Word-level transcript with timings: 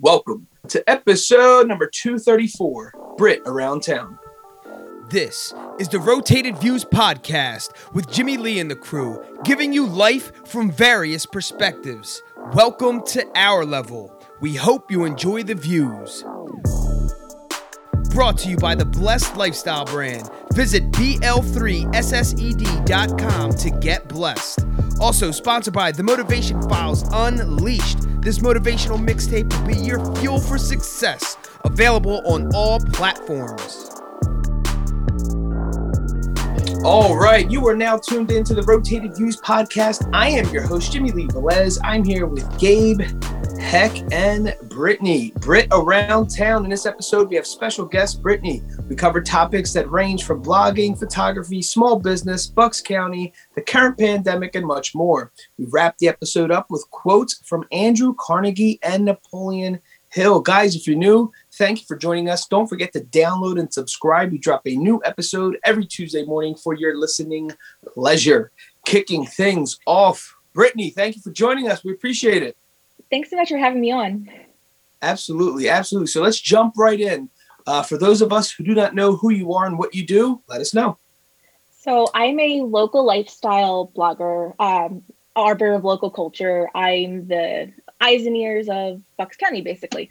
Welcome 0.00 0.46
to 0.68 0.88
episode 0.88 1.66
number 1.66 1.88
234 1.88 2.92
Brit 3.16 3.42
Around 3.46 3.82
Town. 3.82 4.16
This 5.10 5.52
is 5.80 5.88
the 5.88 5.98
Rotated 5.98 6.56
Views 6.58 6.84
podcast 6.84 7.72
with 7.94 8.08
Jimmy 8.08 8.36
Lee 8.36 8.60
and 8.60 8.70
the 8.70 8.76
crew, 8.76 9.20
giving 9.42 9.72
you 9.72 9.86
life 9.86 10.30
from 10.46 10.70
various 10.70 11.26
perspectives. 11.26 12.22
Welcome 12.52 13.02
to 13.06 13.26
our 13.34 13.64
level. 13.64 14.16
We 14.40 14.54
hope 14.54 14.88
you 14.88 15.04
enjoy 15.04 15.42
the 15.42 15.56
views. 15.56 16.22
Brought 18.10 18.38
to 18.38 18.48
you 18.48 18.56
by 18.56 18.76
the 18.76 18.84
Blessed 18.84 19.36
Lifestyle 19.36 19.84
brand. 19.84 20.30
Visit 20.52 20.92
BL3SSED.com 20.92 23.50
to 23.50 23.70
get 23.80 24.08
blessed. 24.08 24.64
Also 25.00 25.32
sponsored 25.32 25.74
by 25.74 25.90
The 25.90 26.04
Motivation 26.04 26.62
Files 26.68 27.02
Unleashed. 27.12 28.07
This 28.20 28.40
motivational 28.40 28.98
mixtape 28.98 29.52
will 29.52 29.66
be 29.68 29.76
your 29.76 30.04
fuel 30.16 30.40
for 30.40 30.58
success. 30.58 31.36
Available 31.64 32.20
on 32.26 32.50
all 32.54 32.80
platforms. 32.80 33.90
All 36.84 37.16
right, 37.16 37.50
you 37.50 37.66
are 37.68 37.76
now 37.76 37.96
tuned 37.96 38.30
into 38.30 38.54
the 38.54 38.62
Rotated 38.62 39.16
Views 39.16 39.40
podcast. 39.40 40.08
I 40.12 40.30
am 40.30 40.48
your 40.50 40.62
host, 40.62 40.92
Jimmy 40.92 41.10
Lee 41.12 41.28
Velez. 41.28 41.78
I'm 41.82 42.04
here 42.04 42.26
with 42.26 42.58
Gabe, 42.58 43.02
Heck, 43.60 44.12
and 44.12 44.56
Brittany. 44.70 45.32
Brit 45.40 45.68
around 45.72 46.28
town. 46.28 46.64
In 46.64 46.70
this 46.70 46.86
episode, 46.86 47.28
we 47.28 47.36
have 47.36 47.46
special 47.46 47.84
guest 47.84 48.22
Brittany. 48.22 48.62
We 48.88 48.96
cover 48.96 49.20
topics 49.20 49.72
that 49.74 49.90
range 49.90 50.24
from 50.24 50.42
blogging, 50.42 50.98
photography, 50.98 51.60
small 51.60 51.98
business, 51.98 52.46
Bucks 52.46 52.80
County, 52.80 53.32
the 53.54 53.60
current 53.60 53.98
pandemic, 53.98 54.54
and 54.54 54.66
much 54.66 54.94
more. 54.94 55.32
We 55.58 55.66
wrap 55.66 55.98
the 55.98 56.08
episode 56.08 56.50
up 56.50 56.70
with 56.70 56.88
quotes 56.90 57.40
from 57.44 57.66
Andrew 57.70 58.14
Carnegie 58.18 58.78
and 58.82 59.04
Napoleon 59.04 59.80
Hill. 60.10 60.40
Guys, 60.40 60.74
if 60.74 60.86
you're 60.86 60.96
new, 60.96 61.30
thank 61.52 61.80
you 61.80 61.86
for 61.86 61.96
joining 61.96 62.30
us. 62.30 62.46
Don't 62.46 62.68
forget 62.68 62.92
to 62.94 63.00
download 63.00 63.60
and 63.60 63.72
subscribe. 63.72 64.32
We 64.32 64.38
drop 64.38 64.62
a 64.66 64.76
new 64.76 65.02
episode 65.04 65.58
every 65.64 65.84
Tuesday 65.84 66.24
morning 66.24 66.54
for 66.54 66.74
your 66.74 66.96
listening 66.96 67.52
pleasure. 67.92 68.50
Kicking 68.86 69.26
things 69.26 69.78
off. 69.84 70.36
Brittany, 70.54 70.90
thank 70.90 71.16
you 71.16 71.22
for 71.22 71.30
joining 71.30 71.70
us. 71.70 71.84
We 71.84 71.92
appreciate 71.92 72.42
it. 72.42 72.56
Thanks 73.10 73.30
so 73.30 73.36
much 73.36 73.48
for 73.48 73.58
having 73.58 73.80
me 73.80 73.90
on. 73.90 74.28
Absolutely, 75.02 75.68
absolutely. 75.68 76.08
So 76.08 76.22
let's 76.22 76.40
jump 76.40 76.74
right 76.76 77.00
in. 77.00 77.30
Uh, 77.66 77.82
for 77.82 77.98
those 77.98 78.22
of 78.22 78.32
us 78.32 78.50
who 78.50 78.64
do 78.64 78.74
not 78.74 78.94
know 78.94 79.16
who 79.16 79.30
you 79.30 79.52
are 79.52 79.66
and 79.66 79.78
what 79.78 79.94
you 79.94 80.06
do, 80.06 80.40
let 80.48 80.60
us 80.60 80.74
know. 80.74 80.98
So 81.80 82.08
I'm 82.14 82.40
a 82.40 82.62
local 82.62 83.04
lifestyle 83.04 83.92
blogger, 83.96 84.54
um, 84.58 85.02
arbor 85.36 85.74
of 85.74 85.84
local 85.84 86.10
culture. 86.10 86.68
I'm 86.74 87.28
the 87.28 87.72
eyes 88.00 88.26
and 88.26 88.36
ears 88.36 88.68
of 88.68 89.02
Bucks 89.16 89.36
County, 89.36 89.60
basically. 89.60 90.10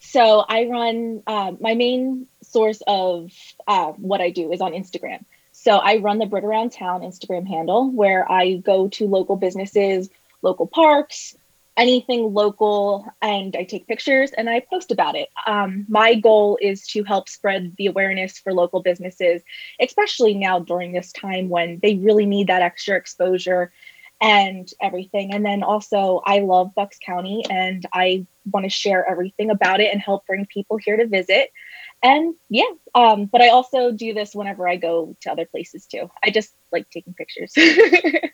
So 0.00 0.44
I 0.48 0.66
run 0.66 1.22
uh, 1.26 1.52
my 1.60 1.74
main 1.74 2.26
source 2.42 2.82
of 2.86 3.32
uh, 3.66 3.92
what 3.92 4.20
I 4.20 4.30
do 4.30 4.52
is 4.52 4.60
on 4.60 4.72
Instagram. 4.72 5.24
So 5.52 5.78
I 5.78 5.96
run 5.96 6.18
the 6.18 6.26
Brit 6.26 6.44
Around 6.44 6.72
Town 6.72 7.00
Instagram 7.00 7.46
handle 7.46 7.90
where 7.90 8.30
I 8.30 8.56
go 8.56 8.88
to 8.88 9.06
local 9.06 9.36
businesses, 9.36 10.10
local 10.42 10.66
parks, 10.66 11.36
anything 11.76 12.32
local, 12.32 13.06
and 13.20 13.56
I 13.56 13.64
take 13.64 13.86
pictures 13.86 14.30
and 14.32 14.48
I 14.48 14.60
post 14.60 14.90
about 14.92 15.16
it. 15.16 15.28
Um, 15.46 15.86
my 15.88 16.14
goal 16.14 16.58
is 16.60 16.86
to 16.88 17.02
help 17.04 17.28
spread 17.28 17.74
the 17.76 17.86
awareness 17.86 18.38
for 18.38 18.52
local 18.52 18.80
businesses, 18.80 19.42
especially 19.80 20.34
now 20.34 20.58
during 20.58 20.92
this 20.92 21.12
time 21.12 21.48
when 21.48 21.80
they 21.82 21.96
really 21.96 22.26
need 22.26 22.46
that 22.46 22.62
extra 22.62 22.96
exposure 22.96 23.72
and 24.20 24.72
everything. 24.80 25.34
And 25.34 25.44
then 25.44 25.62
also, 25.62 26.22
I 26.24 26.38
love 26.38 26.74
Bucks 26.74 26.98
County 27.04 27.44
and 27.50 27.84
I 27.92 28.24
want 28.50 28.64
to 28.64 28.70
share 28.70 29.08
everything 29.08 29.50
about 29.50 29.80
it 29.80 29.92
and 29.92 30.00
help 30.00 30.26
bring 30.26 30.46
people 30.46 30.76
here 30.76 30.96
to 30.96 31.06
visit. 31.06 31.50
And 32.02 32.34
yeah, 32.50 32.70
um, 32.94 33.26
but 33.26 33.40
I 33.40 33.48
also 33.48 33.90
do 33.90 34.12
this 34.14 34.34
whenever 34.34 34.68
I 34.68 34.76
go 34.76 35.16
to 35.22 35.32
other 35.32 35.46
places 35.46 35.86
too. 35.86 36.10
I 36.22 36.30
just 36.30 36.54
like 36.74 36.90
taking 36.90 37.14
pictures. 37.14 37.52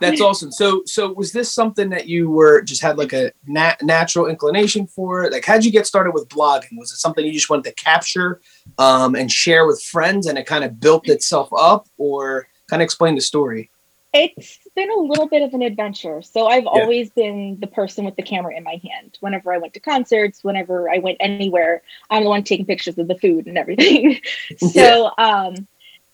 That's 0.00 0.20
awesome. 0.20 0.52
So, 0.52 0.82
so 0.86 1.12
was 1.12 1.32
this 1.32 1.52
something 1.52 1.90
that 1.90 2.06
you 2.06 2.30
were 2.30 2.62
just 2.62 2.80
had 2.80 2.98
like 2.98 3.12
a 3.12 3.32
nat- 3.46 3.82
natural 3.82 4.26
inclination 4.26 4.86
for? 4.86 5.30
Like, 5.30 5.44
how'd 5.44 5.64
you 5.64 5.72
get 5.72 5.86
started 5.86 6.12
with 6.12 6.28
blogging? 6.28 6.78
Was 6.78 6.92
it 6.92 6.98
something 6.98 7.24
you 7.24 7.32
just 7.32 7.50
wanted 7.50 7.64
to 7.64 7.74
capture 7.74 8.40
um, 8.78 9.16
and 9.16 9.30
share 9.30 9.66
with 9.66 9.82
friends, 9.82 10.26
and 10.26 10.38
it 10.38 10.46
kind 10.46 10.64
of 10.64 10.78
built 10.78 11.08
itself 11.08 11.48
up, 11.56 11.88
or 11.96 12.46
kind 12.70 12.80
of 12.80 12.84
explain 12.84 13.16
the 13.16 13.20
story? 13.20 13.70
It's 14.14 14.58
been 14.74 14.90
a 14.90 14.96
little 15.00 15.28
bit 15.28 15.42
of 15.42 15.52
an 15.52 15.60
adventure. 15.60 16.22
So 16.22 16.46
I've 16.46 16.64
yeah. 16.64 16.70
always 16.70 17.10
been 17.10 17.58
the 17.60 17.66
person 17.66 18.04
with 18.04 18.16
the 18.16 18.22
camera 18.22 18.56
in 18.56 18.64
my 18.64 18.80
hand. 18.82 19.18
Whenever 19.20 19.52
I 19.52 19.58
went 19.58 19.74
to 19.74 19.80
concerts, 19.80 20.42
whenever 20.42 20.88
I 20.88 20.98
went 20.98 21.18
anywhere, 21.20 21.82
I'm 22.08 22.24
the 22.24 22.30
one 22.30 22.42
taking 22.42 22.64
pictures 22.64 22.96
of 22.96 23.06
the 23.06 23.16
food 23.16 23.46
and 23.46 23.58
everything. 23.58 24.20
so 24.58 25.12
yeah. 25.18 25.44
um 25.46 25.66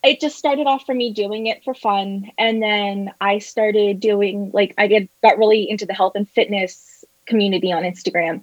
it 0.05 0.21
just 0.21 0.37
started 0.37 0.67
off 0.67 0.85
for 0.85 0.95
me 0.95 1.13
doing 1.13 1.47
it 1.47 1.65
for 1.65 1.75
fun 1.75 2.31
and 2.39 2.63
then 2.63 3.11
I 3.21 3.39
started 3.39 4.01
doing 4.01 4.51
like 4.53 4.75
I 4.79 4.87
get 4.87 5.09
got 5.23 5.39
really 5.39 5.69
into 5.69 5.87
the 5.87 5.95
health 5.95 6.13
and 6.15 6.29
fitness 6.29 7.05
community 7.27 7.73
on 7.73 7.83
Instagram 7.83 8.43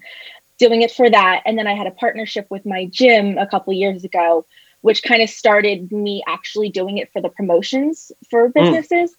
doing 0.57 0.81
it 0.81 0.91
for 0.91 1.09
that 1.09 1.41
and 1.45 1.57
then 1.57 1.67
I 1.67 1.73
had 1.73 1.87
a 1.87 1.91
partnership 1.91 2.47
with 2.49 2.65
my 2.65 2.85
gym 2.85 3.37
a 3.37 3.47
couple 3.47 3.73
years 3.73 4.03
ago 4.03 4.45
which 4.81 5.03
kind 5.03 5.21
of 5.21 5.29
started 5.29 5.91
me 5.91 6.23
actually 6.27 6.69
doing 6.69 6.97
it 6.97 7.11
for 7.11 7.21
the 7.21 7.29
promotions 7.29 8.11
for 8.29 8.47
hmm. 8.47 8.51
businesses. 8.53 9.11
Mm. 9.11 9.15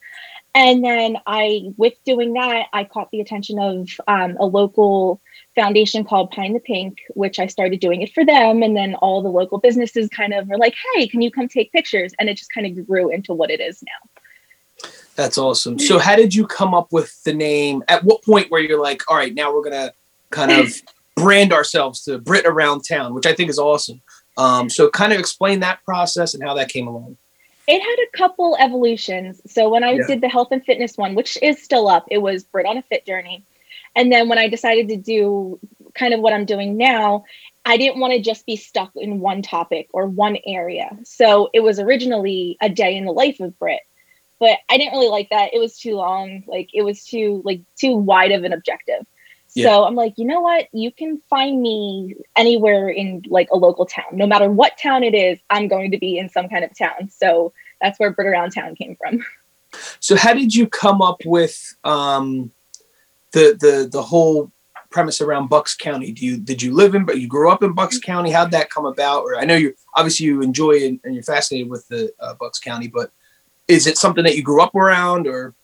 And 0.54 0.84
then 0.84 1.16
I, 1.26 1.72
with 1.78 1.94
doing 2.04 2.34
that, 2.34 2.66
I 2.74 2.84
caught 2.84 3.10
the 3.10 3.20
attention 3.20 3.58
of 3.58 3.88
um, 4.06 4.36
a 4.38 4.44
local 4.44 5.20
foundation 5.54 6.04
called 6.04 6.30
Pine 6.30 6.54
the 6.54 6.60
Pink, 6.60 6.98
which 7.14 7.38
I 7.38 7.46
started 7.46 7.80
doing 7.80 8.02
it 8.02 8.12
for 8.12 8.24
them. 8.24 8.62
And 8.62 8.76
then 8.76 8.94
all 8.96 9.22
the 9.22 9.28
local 9.28 9.58
businesses 9.58 10.08
kind 10.08 10.32
of 10.32 10.48
were 10.48 10.58
like, 10.58 10.74
hey, 10.94 11.06
can 11.06 11.22
you 11.22 11.30
come 11.30 11.48
take 11.48 11.72
pictures? 11.72 12.12
And 12.18 12.28
it 12.28 12.36
just 12.36 12.52
kind 12.52 12.66
of 12.66 12.86
grew 12.86 13.10
into 13.10 13.34
what 13.34 13.50
it 13.50 13.60
is 13.60 13.82
now. 13.82 14.88
That's 15.14 15.36
awesome. 15.36 15.78
So, 15.78 15.98
how 15.98 16.16
did 16.16 16.34
you 16.34 16.46
come 16.46 16.72
up 16.72 16.90
with 16.90 17.22
the 17.24 17.34
name? 17.34 17.84
At 17.88 18.02
what 18.02 18.24
point 18.24 18.50
where 18.50 18.62
you're 18.62 18.80
like, 18.80 19.02
all 19.10 19.16
right, 19.16 19.34
now 19.34 19.52
we're 19.52 19.62
going 19.62 19.72
to 19.72 19.92
kind 20.30 20.50
of 20.50 20.74
brand 21.16 21.52
ourselves 21.52 22.02
to 22.04 22.18
Brit 22.18 22.46
Around 22.46 22.82
Town, 22.88 23.12
which 23.12 23.26
I 23.26 23.34
think 23.34 23.50
is 23.50 23.58
awesome. 23.58 24.00
Um, 24.38 24.70
so 24.70 24.88
kind 24.88 25.12
of 25.12 25.20
explain 25.20 25.60
that 25.60 25.84
process 25.84 26.32
and 26.32 26.42
how 26.42 26.54
that 26.54 26.70
came 26.70 26.86
along. 26.86 27.18
It 27.68 27.80
had 27.80 27.96
a 28.08 28.16
couple 28.16 28.56
evolutions. 28.58 29.40
So 29.46 29.68
when 29.68 29.84
I 29.84 29.92
yeah. 29.92 30.06
did 30.06 30.20
the 30.22 30.28
health 30.28 30.48
and 30.50 30.64
fitness 30.64 30.96
one, 30.96 31.14
which 31.14 31.38
is 31.42 31.62
still 31.62 31.88
up, 31.88 32.06
it 32.10 32.18
was 32.18 32.42
Brit 32.44 32.66
on 32.66 32.78
a 32.78 32.82
Fit 32.82 33.06
Journey. 33.06 33.44
And 33.94 34.10
then 34.10 34.28
when 34.28 34.38
I 34.38 34.48
decided 34.48 34.88
to 34.88 34.96
do 34.96 35.58
kind 35.94 36.14
of 36.14 36.20
what 36.20 36.32
I'm 36.32 36.46
doing 36.46 36.76
now, 36.76 37.24
I 37.64 37.76
didn't 37.76 38.00
want 38.00 38.12
to 38.14 38.20
just 38.20 38.46
be 38.46 38.56
stuck 38.56 38.90
in 38.96 39.20
one 39.20 39.42
topic 39.42 39.88
or 39.92 40.06
one 40.06 40.36
area. 40.46 40.96
So 41.04 41.50
it 41.52 41.60
was 41.60 41.78
originally 41.78 42.56
a 42.60 42.68
day 42.68 42.96
in 42.96 43.04
the 43.04 43.12
life 43.12 43.38
of 43.40 43.56
Brit, 43.58 43.82
but 44.40 44.58
I 44.68 44.78
didn't 44.78 44.94
really 44.94 45.08
like 45.08 45.30
that. 45.30 45.54
It 45.54 45.58
was 45.58 45.78
too 45.78 45.94
long. 45.94 46.42
Like 46.46 46.70
it 46.72 46.82
was 46.82 47.04
too 47.04 47.42
like 47.44 47.60
too 47.76 47.96
wide 47.96 48.32
of 48.32 48.44
an 48.44 48.52
objective. 48.52 49.06
Yeah. 49.54 49.68
So 49.68 49.84
I'm 49.84 49.94
like, 49.94 50.14
you 50.16 50.24
know 50.24 50.40
what? 50.40 50.68
You 50.72 50.90
can 50.90 51.18
find 51.28 51.60
me 51.60 52.14
anywhere 52.36 52.88
in 52.88 53.22
like 53.28 53.50
a 53.52 53.56
local 53.56 53.84
town. 53.84 54.06
No 54.12 54.26
matter 54.26 54.50
what 54.50 54.78
town 54.78 55.04
it 55.04 55.14
is, 55.14 55.38
I'm 55.50 55.68
going 55.68 55.90
to 55.90 55.98
be 55.98 56.18
in 56.18 56.30
some 56.30 56.48
kind 56.48 56.64
of 56.64 56.76
town. 56.76 57.10
So 57.10 57.52
that's 57.80 58.00
where 58.00 58.10
Brit 58.10 58.28
Around 58.28 58.52
Town 58.52 58.74
came 58.74 58.96
from. 58.96 59.24
So 60.00 60.16
how 60.16 60.34
did 60.34 60.54
you 60.54 60.66
come 60.66 61.00
up 61.00 61.22
with 61.24 61.74
um, 61.84 62.50
the 63.32 63.56
the 63.60 63.88
the 63.90 64.02
whole 64.02 64.52
premise 64.90 65.20
around 65.20 65.48
Bucks 65.48 65.74
County? 65.74 66.12
Do 66.12 66.24
you 66.24 66.36
did 66.36 66.62
you 66.62 66.74
live 66.74 66.94
in 66.94 67.04
but 67.04 67.20
you 67.20 67.26
grew 67.26 67.50
up 67.50 67.62
in 67.62 67.72
Bucks 67.72 67.98
County? 67.98 68.30
How'd 68.30 68.50
that 68.52 68.70
come 68.70 68.86
about? 68.86 69.22
Or 69.22 69.36
I 69.36 69.44
know 69.44 69.56
you 69.56 69.74
obviously 69.94 70.26
you 70.26 70.42
enjoy 70.42 70.86
and, 70.86 71.00
and 71.04 71.14
you're 71.14 71.24
fascinated 71.24 71.70
with 71.70 71.86
the 71.88 72.12
uh, 72.20 72.34
Bucks 72.34 72.58
County, 72.58 72.88
but 72.88 73.10
is 73.68 73.86
it 73.86 73.98
something 73.98 74.24
that 74.24 74.36
you 74.36 74.42
grew 74.42 74.62
up 74.62 74.74
around 74.74 75.26
or? 75.26 75.54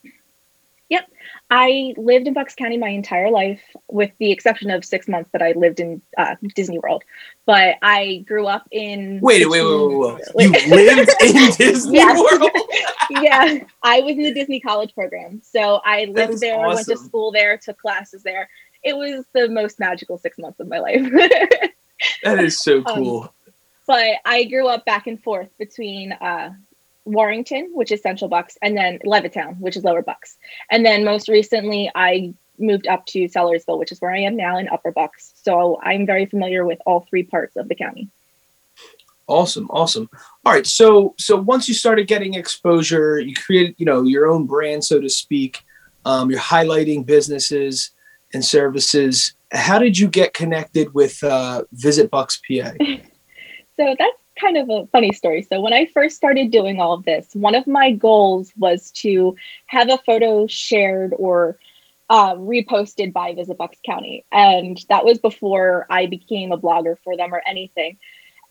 I 1.51 1.95
lived 1.97 2.27
in 2.27 2.33
Bucks 2.33 2.53
County 2.53 2.77
my 2.77 2.89
entire 2.89 3.31
life, 3.31 3.61
with 3.89 4.11
the 4.19 4.31
exception 4.31 4.69
of 4.69 4.85
six 4.85 5.07
months 5.07 5.31
that 5.31 5.41
I 5.41 5.53
lived 5.53 5.79
in 5.79 6.01
uh, 6.17 6.35
Disney 6.53 6.77
World. 6.77 7.03
But 7.45 7.77
I 7.81 8.23
grew 8.27 8.45
up 8.45 8.67
in. 8.71 9.19
Wait, 9.21 9.49
wait, 9.49 9.63
wait, 9.63 10.19
wait, 10.35 10.51
wait. 10.51 10.67
You 10.67 10.75
lived 10.75 11.09
in 11.21 11.51
Disney. 11.57 11.99
World? 11.99 12.51
yeah, 13.09 13.59
I 13.81 14.01
was 14.01 14.11
in 14.11 14.23
the 14.23 14.33
Disney 14.33 14.59
College 14.59 14.93
program. 14.93 15.41
So 15.43 15.81
I 15.83 16.05
lived 16.05 16.39
there, 16.39 16.59
awesome. 16.59 16.75
went 16.75 16.87
to 16.87 16.97
school 16.97 17.31
there, 17.31 17.57
took 17.57 17.79
classes 17.79 18.21
there. 18.21 18.47
It 18.83 18.95
was 18.95 19.25
the 19.33 19.49
most 19.49 19.79
magical 19.79 20.17
six 20.19 20.37
months 20.37 20.59
of 20.59 20.67
my 20.67 20.79
life. 20.79 21.01
that 22.23 22.39
is 22.39 22.59
so 22.59 22.77
um, 22.85 22.95
cool. 22.95 23.21
Um, 23.23 23.29
but 23.87 24.17
I 24.23 24.43
grew 24.43 24.67
up 24.67 24.85
back 24.85 25.07
and 25.07 25.21
forth 25.21 25.49
between 25.57 26.11
uh, 26.11 26.51
Warrington, 27.11 27.71
which 27.73 27.91
is 27.91 28.01
Central 28.01 28.29
Bucks, 28.29 28.57
and 28.61 28.77
then 28.77 28.99
Levittown, 29.05 29.59
which 29.59 29.75
is 29.75 29.83
Lower 29.83 30.01
Bucks. 30.01 30.37
And 30.69 30.85
then 30.85 31.03
most 31.03 31.27
recently, 31.27 31.91
I 31.95 32.33
moved 32.57 32.87
up 32.87 33.05
to 33.07 33.25
Sellersville, 33.25 33.79
which 33.79 33.91
is 33.91 33.99
where 33.99 34.11
I 34.11 34.19
am 34.19 34.35
now 34.35 34.57
in 34.57 34.67
Upper 34.69 34.91
Bucks. 34.91 35.33
So 35.43 35.79
I'm 35.81 36.05
very 36.05 36.25
familiar 36.25 36.65
with 36.65 36.79
all 36.85 37.01
three 37.09 37.23
parts 37.23 37.55
of 37.55 37.67
the 37.69 37.75
county. 37.75 38.09
Awesome, 39.27 39.69
awesome. 39.69 40.09
All 40.45 40.53
right, 40.53 40.65
so 40.65 41.13
so 41.17 41.35
once 41.37 41.67
you 41.67 41.75
started 41.75 42.07
getting 42.07 42.33
exposure, 42.33 43.19
you 43.19 43.35
created, 43.35 43.75
you 43.77 43.85
know, 43.85 44.01
your 44.03 44.27
own 44.27 44.45
brand, 44.47 44.83
so 44.83 44.99
to 44.99 45.09
speak. 45.09 45.59
Um, 46.05 46.31
you're 46.31 46.39
highlighting 46.39 47.05
businesses. 47.05 47.91
and 48.33 48.45
services. 48.45 49.33
How 49.51 49.79
did 49.79 49.97
you 49.97 50.07
get 50.07 50.33
connected 50.33 50.93
with 50.93 51.23
uh, 51.23 51.63
Visit 51.71 52.11
Bucks 52.11 52.39
PA? 52.47 52.71
so 53.75 53.95
that's 53.97 54.21
kind 54.39 54.57
of 54.57 54.69
a 54.69 54.87
funny 54.87 55.11
story. 55.11 55.41
So 55.41 55.61
when 55.61 55.73
I 55.73 55.85
first 55.87 56.15
started 56.15 56.51
doing 56.51 56.79
all 56.79 56.93
of 56.93 57.05
this, 57.05 57.27
one 57.33 57.55
of 57.55 57.67
my 57.67 57.91
goals 57.91 58.51
was 58.57 58.91
to 58.91 59.35
have 59.67 59.89
a 59.89 59.97
photo 60.05 60.47
shared 60.47 61.13
or 61.17 61.57
uh, 62.09 62.35
reposted 62.35 63.13
by 63.13 63.33
Visit 63.33 63.57
Bucks 63.57 63.77
County, 63.85 64.25
and 64.31 64.83
that 64.89 65.05
was 65.05 65.19
before 65.19 65.85
I 65.89 66.07
became 66.07 66.51
a 66.51 66.57
blogger 66.57 66.97
for 67.03 67.15
them 67.15 67.33
or 67.33 67.41
anything. 67.45 67.97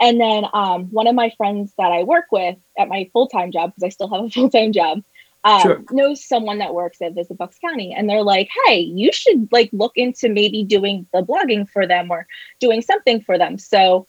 And 0.01 0.21
then 0.21 0.45
um, 0.53 0.85
one 0.87 1.09
of 1.09 1.15
my 1.15 1.31
friends 1.37 1.73
that 1.77 1.91
I 1.91 2.05
work 2.05 2.27
with 2.31 2.57
at 2.79 2.89
my 2.89 3.11
full 3.13 3.27
time 3.27 3.51
job, 3.51 3.71
because 3.71 3.83
I 3.83 3.89
still 3.89 4.09
have 4.09 4.25
a 4.25 4.31
full 4.31 4.51
time 4.51 4.73
job, 4.73 5.03
um, 5.45 5.63
sure. 5.63 5.85
knows 5.91 6.25
someone 6.25 6.59
that 6.59 6.75
works 6.75 7.01
at 7.01 7.15
Visit 7.15 7.39
Bucks 7.39 7.59
County, 7.59 7.93
and 7.93 8.09
they're 8.09 8.23
like, 8.23 8.49
"Hey, 8.67 8.81
you 8.81 9.13
should 9.13 9.49
like 9.51 9.71
look 9.73 9.93
into 9.97 10.29
maybe 10.29 10.65
doing 10.65 11.07
the 11.13 11.23
blogging 11.23 11.69
for 11.69 11.87
them 11.87 12.11
or 12.11 12.27
doing 12.61 12.83
something 12.83 13.21
for 13.23 13.39
them." 13.39 13.59
So 13.59 14.07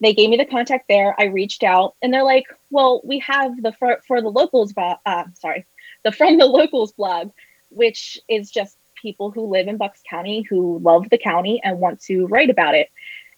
they 0.00 0.14
gave 0.14 0.30
me 0.30 0.36
the 0.36 0.44
contact 0.44 0.86
there. 0.88 1.14
I 1.18 1.24
reached 1.24 1.62
out, 1.62 1.94
and 2.02 2.12
they're 2.12 2.24
like, 2.24 2.46
"Well, 2.70 3.00
we 3.04 3.18
have 3.20 3.62
the 3.62 3.72
for, 3.72 4.00
for 4.06 4.20
the 4.20 4.30
locals, 4.30 4.72
uh, 4.76 5.24
sorry, 5.34 5.66
the 6.04 6.12
from 6.12 6.38
the 6.38 6.46
locals 6.46 6.92
blog, 6.92 7.30
which 7.70 8.18
is 8.28 8.50
just 8.50 8.76
people 9.00 9.30
who 9.30 9.46
live 9.46 9.68
in 9.68 9.76
Bucks 9.76 10.00
County 10.08 10.42
who 10.42 10.78
love 10.78 11.10
the 11.10 11.18
county 11.18 11.60
and 11.64 11.80
want 11.80 12.00
to 12.02 12.26
write 12.26 12.50
about 12.50 12.74
it." 12.74 12.88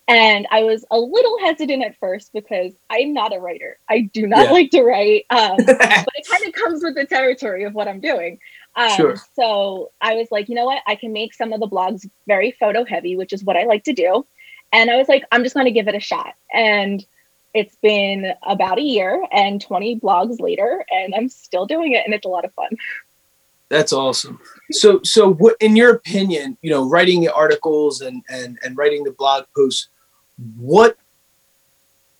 And 0.06 0.46
I 0.50 0.64
was 0.64 0.84
a 0.90 0.98
little 0.98 1.38
hesitant 1.40 1.82
at 1.82 1.96
first 1.98 2.32
because 2.34 2.72
I'm 2.90 3.14
not 3.14 3.34
a 3.34 3.38
writer. 3.38 3.78
I 3.88 4.00
do 4.00 4.26
not 4.26 4.46
yeah. 4.46 4.52
like 4.52 4.70
to 4.72 4.82
write, 4.82 5.24
um, 5.30 5.56
but 5.66 5.78
it 5.80 6.28
kind 6.28 6.46
of 6.46 6.52
comes 6.52 6.82
with 6.84 6.94
the 6.94 7.06
territory 7.06 7.64
of 7.64 7.72
what 7.72 7.88
I'm 7.88 8.00
doing. 8.00 8.38
Um, 8.76 8.90
sure. 8.90 9.16
So 9.34 9.92
I 10.02 10.14
was 10.14 10.28
like, 10.30 10.50
you 10.50 10.56
know 10.56 10.66
what? 10.66 10.82
I 10.86 10.94
can 10.96 11.12
make 11.14 11.32
some 11.32 11.54
of 11.54 11.60
the 11.60 11.68
blogs 11.68 12.06
very 12.26 12.50
photo 12.50 12.84
heavy, 12.84 13.16
which 13.16 13.32
is 13.32 13.42
what 13.44 13.56
I 13.56 13.64
like 13.64 13.84
to 13.84 13.94
do. 13.94 14.26
And 14.74 14.90
I 14.90 14.96
was 14.96 15.08
like, 15.08 15.24
I'm 15.30 15.44
just 15.44 15.54
going 15.54 15.66
to 15.66 15.70
give 15.70 15.86
it 15.86 15.94
a 15.94 16.00
shot. 16.00 16.34
And 16.52 17.06
it's 17.54 17.76
been 17.76 18.32
about 18.42 18.78
a 18.78 18.82
year 18.82 19.24
and 19.30 19.60
20 19.62 20.00
blogs 20.00 20.40
later, 20.40 20.84
and 20.90 21.14
I'm 21.14 21.28
still 21.28 21.64
doing 21.64 21.92
it, 21.92 22.04
and 22.04 22.12
it's 22.12 22.26
a 22.26 22.28
lot 22.28 22.44
of 22.44 22.52
fun. 22.52 22.76
That's 23.68 23.92
awesome. 23.92 24.40
So, 24.72 25.00
so 25.04 25.32
what, 25.34 25.56
in 25.60 25.76
your 25.76 25.94
opinion, 25.94 26.58
you 26.60 26.70
know, 26.70 26.88
writing 26.88 27.20
the 27.20 27.32
articles 27.32 28.00
and 28.00 28.22
and 28.28 28.58
and 28.62 28.76
writing 28.76 29.04
the 29.04 29.12
blog 29.12 29.44
posts, 29.56 29.88
what 30.56 30.98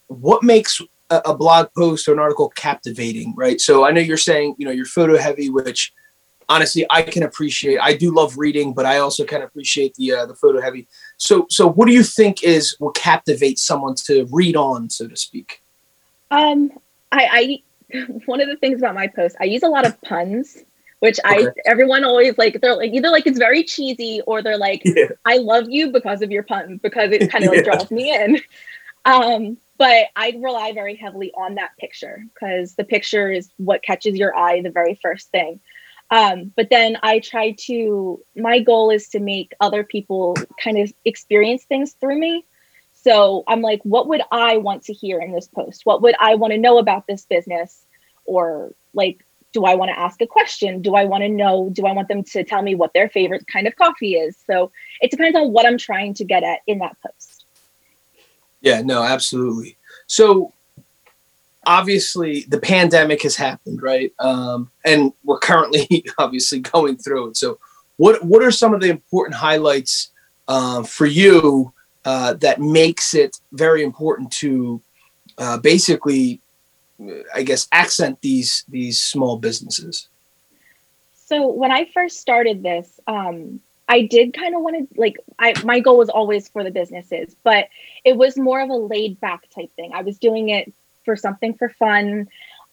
what 0.07 0.43
makes 0.45 0.81
a, 1.11 1.23
a 1.27 1.37
blog 1.37 1.69
post 1.77 2.09
or 2.09 2.13
an 2.13 2.19
article 2.21 2.49
captivating, 2.51 3.35
right? 3.37 3.61
So, 3.61 3.85
I 3.85 3.91
know 3.91 4.01
you're 4.01 4.17
saying, 4.17 4.55
you 4.59 4.65
know, 4.65 4.73
you're 4.73 4.87
photo 4.87 5.19
heavy, 5.19 5.51
which 5.51 5.93
honestly 6.49 6.87
I 6.91 7.03
can 7.03 7.25
appreciate. 7.25 7.79
I 7.79 7.95
do 7.95 8.15
love 8.15 8.39
reading, 8.39 8.73
but 8.73 8.87
I 8.87 8.99
also 8.99 9.25
can 9.25 9.43
appreciate 9.43 9.95
the 9.97 10.13
uh, 10.13 10.27
the 10.27 10.35
photo 10.35 10.61
heavy. 10.61 10.87
So 11.17 11.47
so 11.49 11.69
what 11.69 11.87
do 11.87 11.95
you 11.95 12.03
think 12.03 12.43
is 12.43 12.77
will 12.81 12.91
captivate 12.91 13.59
someone 13.59 13.95
to 14.07 14.27
read 14.31 14.57
on, 14.57 14.91
so 14.91 15.07
to 15.07 15.17
speak? 15.17 15.63
Um, 16.31 16.73
I, 17.13 17.63
I 17.93 18.07
one 18.27 18.41
of 18.41 18.49
the 18.49 18.57
things 18.57 18.81
about 18.81 18.95
my 18.95 19.07
post, 19.07 19.37
I 19.41 19.45
use 19.45 19.63
a 19.63 19.69
lot 19.69 19.87
of 19.87 20.01
puns, 20.03 20.59
which 21.01 21.19
okay. 21.25 21.47
I 21.47 21.51
everyone 21.67 22.05
always 22.05 22.37
like. 22.39 22.61
They're 22.61 22.77
like 22.77 22.93
either 22.93 23.11
like 23.11 23.27
it's 23.27 23.39
very 23.39 23.63
cheesy 23.63 24.21
or 24.27 24.43
they're 24.43 24.59
like, 24.59 24.83
yeah. 24.85 25.09
I 25.25 25.39
love 25.39 25.67
you 25.69 25.91
because 25.91 26.23
of 26.23 26.31
your 26.31 26.43
puns 26.43 26.81
because 26.83 27.13
it 27.13 27.31
kind 27.31 27.45
of 27.45 27.51
like 27.51 27.59
yeah. 27.67 27.75
draws 27.75 27.91
me 27.91 28.15
in. 28.15 28.41
Um, 29.05 29.59
but 29.77 30.07
I 30.17 30.39
rely 30.39 30.73
very 30.73 30.95
heavily 30.95 31.33
on 31.35 31.57
that 31.57 31.77
picture 31.79 32.25
because 32.33 32.75
the 32.75 32.85
picture 32.85 33.31
is 33.31 33.51
what 33.57 33.83
catches 33.83 34.17
your 34.17 34.37
eye 34.37 34.61
the 34.61 34.71
very 34.71 34.95
first 35.03 35.31
thing. 35.31 35.61
Um, 36.15 36.53
but 36.55 36.71
then 36.71 36.97
I 37.03 37.19
try 37.19 37.57
to, 37.67 38.21
my 38.37 38.61
goal 38.61 38.91
is 38.91 39.09
to 39.09 39.19
make 39.19 39.53
other 39.61 39.83
people 39.83 40.37
kind 40.63 40.79
of 40.79 40.93
experience 41.05 41.65
things 41.65 41.95
through 41.95 42.21
me. 42.21 42.45
So 42.93 43.43
I'm 43.49 43.63
like, 43.63 43.81
what 43.83 44.07
would 44.07 44.23
I 44.31 44.59
want 44.59 44.85
to 44.85 44.93
hear 44.93 45.21
in 45.21 45.33
this 45.33 45.49
post? 45.49 45.85
What 45.85 46.03
would 46.03 46.15
I 46.21 46.37
want 46.37 46.53
to 46.53 46.59
know 46.59 46.79
about 46.79 47.09
this 47.09 47.25
business? 47.25 47.85
Or 48.27 48.73
like, 48.95 49.27
do 49.53 49.65
I 49.65 49.75
want 49.75 49.91
to 49.91 49.99
ask 49.99 50.21
a 50.21 50.27
question? 50.27 50.83
Do 50.83 50.95
I 50.95 51.05
want 51.05 51.25
to 51.25 51.29
know? 51.29 51.69
Do 51.73 51.85
I 51.85 51.93
want 51.93 52.07
them 52.07 52.23
to 52.23 52.45
tell 52.45 52.63
me 52.63 52.77
what 52.77 52.93
their 52.93 53.09
favorite 53.09 53.49
kind 53.49 53.67
of 53.67 53.75
coffee 53.75 54.15
is? 54.15 54.37
So 54.47 54.71
it 55.01 55.11
depends 55.11 55.37
on 55.37 55.53
what 55.53 55.67
I'm 55.67 55.79
trying 55.79 56.15
to 56.15 56.25
get 56.25 56.45
at 56.45 56.61
in 56.69 56.79
that 56.79 56.97
post. 57.05 57.45
Yeah, 58.61 58.83
no, 58.83 59.03
absolutely. 59.03 59.77
So 60.07 60.53
obviously 61.67 62.43
the 62.49 62.59
pandemic 62.59 63.23
has 63.23 63.37
happened, 63.37 63.83
right? 63.83 64.13
Um, 64.19 64.71
and 64.85 65.13
we're 65.25 65.39
currently 65.39 66.05
obviously 66.19 66.61
going 66.61 66.97
through 66.97 67.31
it. 67.31 67.37
So, 67.37 67.59
what 67.97 68.25
what 68.25 68.43
are 68.43 68.51
some 68.51 68.75
of 68.75 68.81
the 68.81 68.91
important 68.91 69.37
highlights 69.37 70.11
uh, 70.49 70.83
for 70.83 71.07
you 71.07 71.73
uh, 72.05 72.35
that 72.35 72.61
makes 72.61 73.15
it 73.15 73.41
very 73.53 73.83
important 73.83 74.31
to 74.33 74.81
uh, 75.39 75.59
basically, 75.59 76.41
I 77.35 77.43
guess, 77.43 77.69
accent 77.73 78.21
these 78.21 78.65
these 78.69 79.01
small 79.01 79.37
businesses? 79.37 80.09
So 81.27 81.49
when 81.49 81.73
I 81.73 81.87
first 81.95 82.21
started 82.21 82.63
this, 82.63 83.01
um, 83.07 83.61
I 83.89 84.03
did 84.03 84.35
kind 84.35 84.55
of 84.55 84.63
want 84.63 84.89
to 84.89 85.01
like 85.01 85.17
I 85.39 85.55
my 85.65 85.81
goal 85.81 85.99
was 85.99 86.09
always 86.09 86.49
for 86.49 86.65
the 86.65 86.71
businesses, 86.71 87.35
but 87.43 87.69
it 88.05 88.17
was 88.17 88.37
more 88.37 88.61
of 88.61 88.71
a 88.71 88.75
laid 88.75 89.21
back 89.21 89.49
type 89.51 89.71
thing. 89.77 89.93
I 89.95 90.03
was 90.03 90.19
doing 90.19 90.51
it 90.51 90.73
for 91.05 91.17
something 91.17 91.55
for 91.55 91.69
fun. 91.69 92.29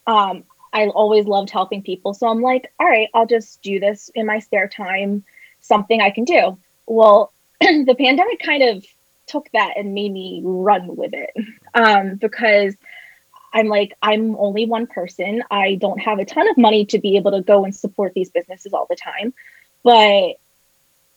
Um, 0.06 0.44
I 0.72 0.86
always 0.88 1.26
loved 1.26 1.50
helping 1.50 1.82
people. 1.82 2.14
So 2.14 2.28
I'm 2.28 2.40
like, 2.40 2.72
all 2.80 2.86
right, 2.86 3.08
I'll 3.14 3.26
just 3.26 3.62
do 3.62 3.78
this 3.78 4.10
in 4.14 4.26
my 4.26 4.38
spare 4.38 4.68
time, 4.68 5.24
something 5.60 6.00
I 6.00 6.10
can 6.10 6.24
do. 6.24 6.58
Well, 6.86 7.32
the 7.60 7.94
pandemic 7.98 8.40
kind 8.40 8.62
of 8.62 8.84
took 9.26 9.48
that 9.52 9.74
and 9.76 9.94
made 9.94 10.12
me 10.12 10.40
run 10.44 10.96
with 10.96 11.12
it 11.14 11.30
um, 11.74 12.16
because 12.16 12.74
I'm 13.52 13.68
like, 13.68 13.92
I'm 14.00 14.34
only 14.36 14.66
one 14.66 14.86
person. 14.86 15.42
I 15.50 15.74
don't 15.74 16.00
have 16.00 16.18
a 16.18 16.24
ton 16.24 16.48
of 16.48 16.56
money 16.56 16.86
to 16.86 16.98
be 16.98 17.16
able 17.16 17.32
to 17.32 17.42
go 17.42 17.64
and 17.64 17.74
support 17.74 18.14
these 18.14 18.30
businesses 18.30 18.72
all 18.72 18.86
the 18.88 18.96
time. 18.96 19.34
But 19.82 20.36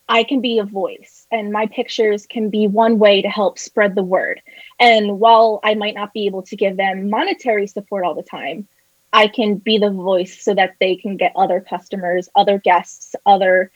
I 0.07 0.23
can 0.23 0.39
be 0.39 0.59
a 0.59 0.63
voice 0.63 1.25
and 1.31 1.51
my 1.51 1.65
pictures 1.65 2.25
can 2.27 2.49
be 2.49 2.67
one 2.67 2.99
way 2.99 3.21
to 3.21 3.29
help 3.29 3.57
spread 3.57 3.95
the 3.95 4.03
word. 4.03 4.41
And 4.79 5.19
while 5.19 5.59
I 5.63 5.73
might 5.73 5.95
not 5.95 6.13
be 6.13 6.27
able 6.27 6.43
to 6.43 6.55
give 6.55 6.77
them 6.77 7.09
monetary 7.09 7.67
support 7.67 8.05
all 8.05 8.13
the 8.13 8.23
time, 8.23 8.67
I 9.11 9.27
can 9.27 9.55
be 9.55 9.77
the 9.77 9.89
voice 9.89 10.41
so 10.41 10.53
that 10.53 10.75
they 10.79 10.95
can 10.95 11.17
get 11.17 11.31
other 11.35 11.59
customers, 11.59 12.29
other 12.35 12.59
guests, 12.59 13.15
other 13.25 13.71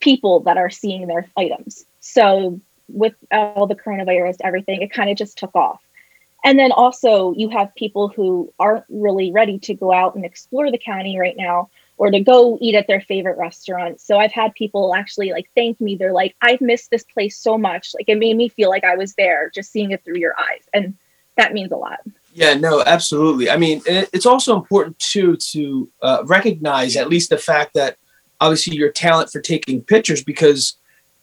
people 0.00 0.40
that 0.40 0.58
are 0.58 0.70
seeing 0.70 1.06
their 1.06 1.26
items. 1.36 1.84
So 2.00 2.60
with 2.88 3.14
all 3.30 3.66
the 3.66 3.74
coronavirus, 3.74 4.38
everything, 4.42 4.82
it 4.82 4.92
kind 4.92 5.08
of 5.08 5.16
just 5.16 5.38
took 5.38 5.54
off. 5.54 5.80
And 6.44 6.58
then 6.58 6.72
also, 6.72 7.32
you 7.34 7.48
have 7.50 7.74
people 7.76 8.08
who 8.08 8.52
aren't 8.58 8.84
really 8.88 9.30
ready 9.30 9.60
to 9.60 9.74
go 9.74 9.92
out 9.92 10.16
and 10.16 10.24
explore 10.24 10.70
the 10.70 10.78
county 10.78 11.18
right 11.18 11.36
now 11.36 11.70
or 12.02 12.10
to 12.10 12.18
go 12.18 12.58
eat 12.60 12.74
at 12.74 12.88
their 12.88 13.00
favorite 13.00 13.38
restaurant. 13.38 14.00
So 14.00 14.18
I've 14.18 14.32
had 14.32 14.52
people 14.56 14.92
actually 14.92 15.30
like 15.30 15.48
thank 15.54 15.80
me. 15.80 15.94
They're 15.94 16.12
like, 16.12 16.34
I've 16.42 16.60
missed 16.60 16.90
this 16.90 17.04
place 17.04 17.38
so 17.38 17.56
much. 17.56 17.94
Like 17.94 18.08
it 18.08 18.18
made 18.18 18.36
me 18.36 18.48
feel 18.48 18.70
like 18.70 18.82
I 18.82 18.96
was 18.96 19.14
there 19.14 19.52
just 19.54 19.70
seeing 19.70 19.92
it 19.92 20.02
through 20.02 20.16
your 20.16 20.34
eyes. 20.36 20.64
And 20.74 20.96
that 21.36 21.52
means 21.52 21.70
a 21.70 21.76
lot. 21.76 22.00
Yeah, 22.34 22.54
no, 22.54 22.82
absolutely. 22.84 23.48
I 23.50 23.56
mean, 23.56 23.82
it's 23.86 24.26
also 24.26 24.56
important 24.56 24.98
too 24.98 25.36
to 25.52 25.88
uh, 26.02 26.24
recognize 26.26 26.96
at 26.96 27.08
least 27.08 27.30
the 27.30 27.38
fact 27.38 27.74
that 27.74 27.98
obviously 28.40 28.76
your 28.76 28.90
talent 28.90 29.30
for 29.30 29.40
taking 29.40 29.80
pictures 29.80 30.24
because 30.24 30.78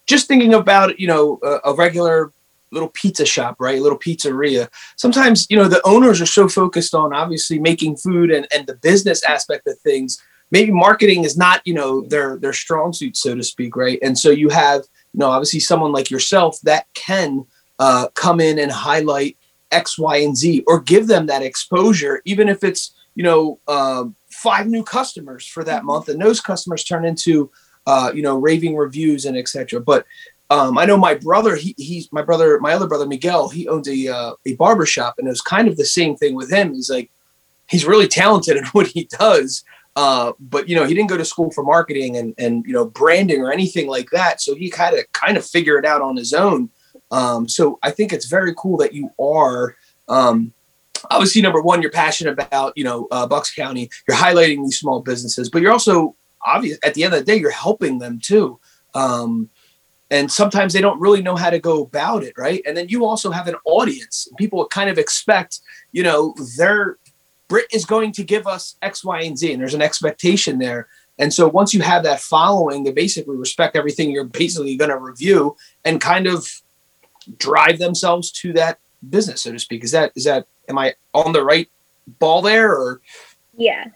just 0.05 0.29
thinking 0.29 0.53
about 0.53 0.97
you 0.97 1.07
know 1.07 1.39
a, 1.43 1.71
a 1.71 1.73
regular 1.73 2.31
little 2.71 2.87
pizza 2.87 3.25
shop, 3.25 3.57
right? 3.59 3.79
A 3.79 3.83
little 3.83 3.99
pizzeria. 3.99 4.69
Sometimes, 4.95 5.45
you 5.49 5.57
know, 5.57 5.67
the 5.67 5.85
owners 5.85 6.21
are 6.21 6.25
so 6.25 6.47
focused 6.47 6.95
on 6.95 7.13
obviously 7.13 7.59
making 7.59 7.97
food 7.97 8.31
and, 8.31 8.47
and 8.55 8.65
the 8.65 8.75
business 8.75 9.23
aspect 9.23 9.67
of 9.67 9.77
things 9.79 10.21
maybe 10.51 10.71
marketing 10.71 11.23
is 11.23 11.37
not 11.37 11.61
you 11.65 11.73
know 11.73 12.01
their 12.01 12.37
their 12.37 12.53
strong 12.53 12.93
suit 12.93 13.15
so 13.15 13.35
to 13.35 13.43
speak 13.43 13.75
right 13.75 13.99
and 14.01 14.17
so 14.17 14.29
you 14.29 14.49
have 14.49 14.81
you 15.13 15.19
know 15.19 15.29
obviously 15.29 15.59
someone 15.59 15.91
like 15.91 16.09
yourself 16.09 16.59
that 16.61 16.85
can 16.93 17.45
uh, 17.79 18.07
come 18.13 18.39
in 18.39 18.59
and 18.59 18.71
highlight 18.71 19.37
x 19.71 19.97
y 19.97 20.17
and 20.17 20.37
z 20.37 20.63
or 20.67 20.81
give 20.81 21.07
them 21.07 21.25
that 21.25 21.41
exposure 21.41 22.21
even 22.25 22.49
if 22.49 22.63
it's 22.63 22.93
you 23.15 23.23
know 23.23 23.59
uh, 23.67 24.05
five 24.29 24.67
new 24.67 24.83
customers 24.83 25.45
for 25.45 25.63
that 25.63 25.85
month 25.85 26.09
and 26.09 26.21
those 26.21 26.41
customers 26.41 26.83
turn 26.83 27.05
into 27.05 27.49
uh, 27.87 28.11
you 28.13 28.21
know 28.21 28.37
raving 28.37 28.75
reviews 28.75 29.25
and 29.25 29.37
etc 29.37 29.79
but 29.79 30.05
um, 30.51 30.79
I 30.79 30.85
know 30.85 30.97
my 30.97 31.13
brother. 31.13 31.55
He, 31.55 31.75
he's 31.77 32.11
my 32.11 32.23
brother. 32.23 32.59
My 32.59 32.73
other 32.73 32.87
brother, 32.87 33.05
Miguel. 33.05 33.49
He 33.49 33.67
owns 33.67 33.87
a 33.87 34.07
uh, 34.07 34.33
a 34.47 34.55
barber 34.55 34.85
shop, 34.85 35.15
and 35.19 35.27
it 35.27 35.29
was 35.29 35.41
kind 35.41 35.67
of 35.67 35.77
the 35.77 35.85
same 35.85 36.15
thing 36.15 36.33
with 36.33 36.51
him. 36.51 36.73
He's 36.73 36.89
like, 36.89 37.11
he's 37.67 37.85
really 37.85 38.07
talented 38.07 38.57
at 38.57 38.65
what 38.73 38.87
he 38.87 39.03
does, 39.05 39.63
uh, 39.99 40.31
but 40.39 40.69
you 40.69 40.77
know, 40.77 40.85
he 40.85 40.93
didn't 40.93 41.09
go 41.09 41.17
to 41.17 41.25
school 41.25 41.51
for 41.51 41.61
marketing 41.61 42.15
and 42.15 42.33
and 42.37 42.65
you 42.65 42.71
know 42.71 42.85
branding 42.85 43.41
or 43.41 43.51
anything 43.51 43.85
like 43.85 44.09
that. 44.11 44.39
So 44.39 44.55
he 44.55 44.69
kind 44.69 44.97
of 44.97 45.11
kind 45.11 45.35
of 45.35 45.45
figure 45.45 45.77
it 45.77 45.83
out 45.83 46.01
on 46.01 46.15
his 46.15 46.31
own. 46.31 46.69
Um, 47.11 47.49
so 47.49 47.79
I 47.83 47.91
think 47.91 48.13
it's 48.13 48.27
very 48.27 48.53
cool 48.57 48.77
that 48.77 48.93
you 48.93 49.11
are. 49.19 49.75
Um, 50.07 50.53
obviously, 51.11 51.41
number 51.41 51.61
one, 51.61 51.81
you're 51.81 51.91
passionate 51.91 52.31
about 52.31 52.77
you 52.77 52.85
know 52.85 53.09
uh, 53.11 53.27
Bucks 53.27 53.53
County. 53.53 53.89
You're 54.07 54.15
highlighting 54.15 54.63
these 54.63 54.79
small 54.79 55.01
businesses, 55.01 55.49
but 55.49 55.61
you're 55.61 55.73
also 55.73 56.15
obvious 56.45 56.79
at 56.81 56.93
the 56.93 57.03
end 57.03 57.13
of 57.13 57.19
the 57.19 57.25
day, 57.25 57.35
you're 57.35 57.51
helping 57.51 57.99
them 57.99 58.21
too. 58.23 58.57
Um, 58.93 59.49
and 60.09 60.31
sometimes 60.31 60.71
they 60.71 60.81
don't 60.81 61.01
really 61.01 61.21
know 61.21 61.35
how 61.35 61.49
to 61.49 61.59
go 61.59 61.83
about 61.83 62.23
it 62.23 62.33
right 62.35 62.63
and 62.65 62.75
then 62.75 62.89
you 62.89 63.05
also 63.05 63.29
have 63.29 63.47
an 63.47 63.53
audience 63.63 64.27
people 64.39 64.65
kind 64.65 64.89
of 64.89 64.97
expect 64.97 65.59
you 65.91 66.01
know 66.01 66.33
their 66.57 66.97
brit 67.49 67.65
is 67.73 67.85
going 67.85 68.13
to 68.13 68.23
give 68.23 68.47
us 68.47 68.77
x 68.81 69.03
y 69.03 69.21
and 69.21 69.37
z 69.37 69.51
and 69.51 69.61
there's 69.61 69.73
an 69.73 69.81
expectation 69.81 70.59
there. 70.59 70.87
And 71.17 71.33
so 71.33 71.49
once 71.49 71.73
you 71.73 71.81
have 71.81 72.03
that 72.03 72.21
following 72.21 72.83
they 72.83 72.91
basically 72.91 73.35
respect 73.35 73.75
everything 73.75 74.09
you're 74.09 74.23
basically 74.23 74.77
going 74.77 74.91
to 74.91 74.97
review 74.97 75.57
and 75.83 75.99
kind 75.99 76.27
of 76.27 76.47
drive 77.37 77.77
themselves 77.79 78.31
to 78.31 78.53
that 78.53 78.79
business 79.09 79.41
so 79.41 79.51
to 79.51 79.59
speak. 79.59 79.83
Is 79.83 79.91
that 79.91 80.13
is 80.15 80.23
that 80.23 80.47
am 80.69 80.77
i 80.77 80.93
on 81.13 81.33
the 81.33 81.43
right 81.43 81.69
ball 82.19 82.41
there 82.41 82.71
or? 82.71 83.01
Yeah. 83.57 83.87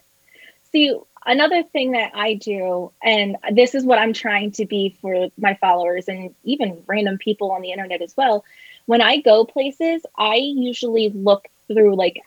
See 0.71 0.93
another 1.25 1.63
thing 1.63 1.91
that 1.91 2.11
I 2.13 2.35
do, 2.35 2.91
and 3.03 3.37
this 3.51 3.75
is 3.75 3.85
what 3.85 3.99
I'm 3.99 4.13
trying 4.13 4.51
to 4.53 4.65
be 4.65 4.95
for 5.01 5.29
my 5.37 5.55
followers 5.55 6.07
and 6.07 6.33
even 6.43 6.83
random 6.87 7.17
people 7.17 7.51
on 7.51 7.61
the 7.61 7.71
internet 7.71 8.01
as 8.01 8.15
well. 8.17 8.43
When 8.85 9.01
I 9.01 9.21
go 9.21 9.45
places, 9.45 10.05
I 10.17 10.35
usually 10.35 11.09
look 11.09 11.47
through 11.67 11.95
like 11.95 12.21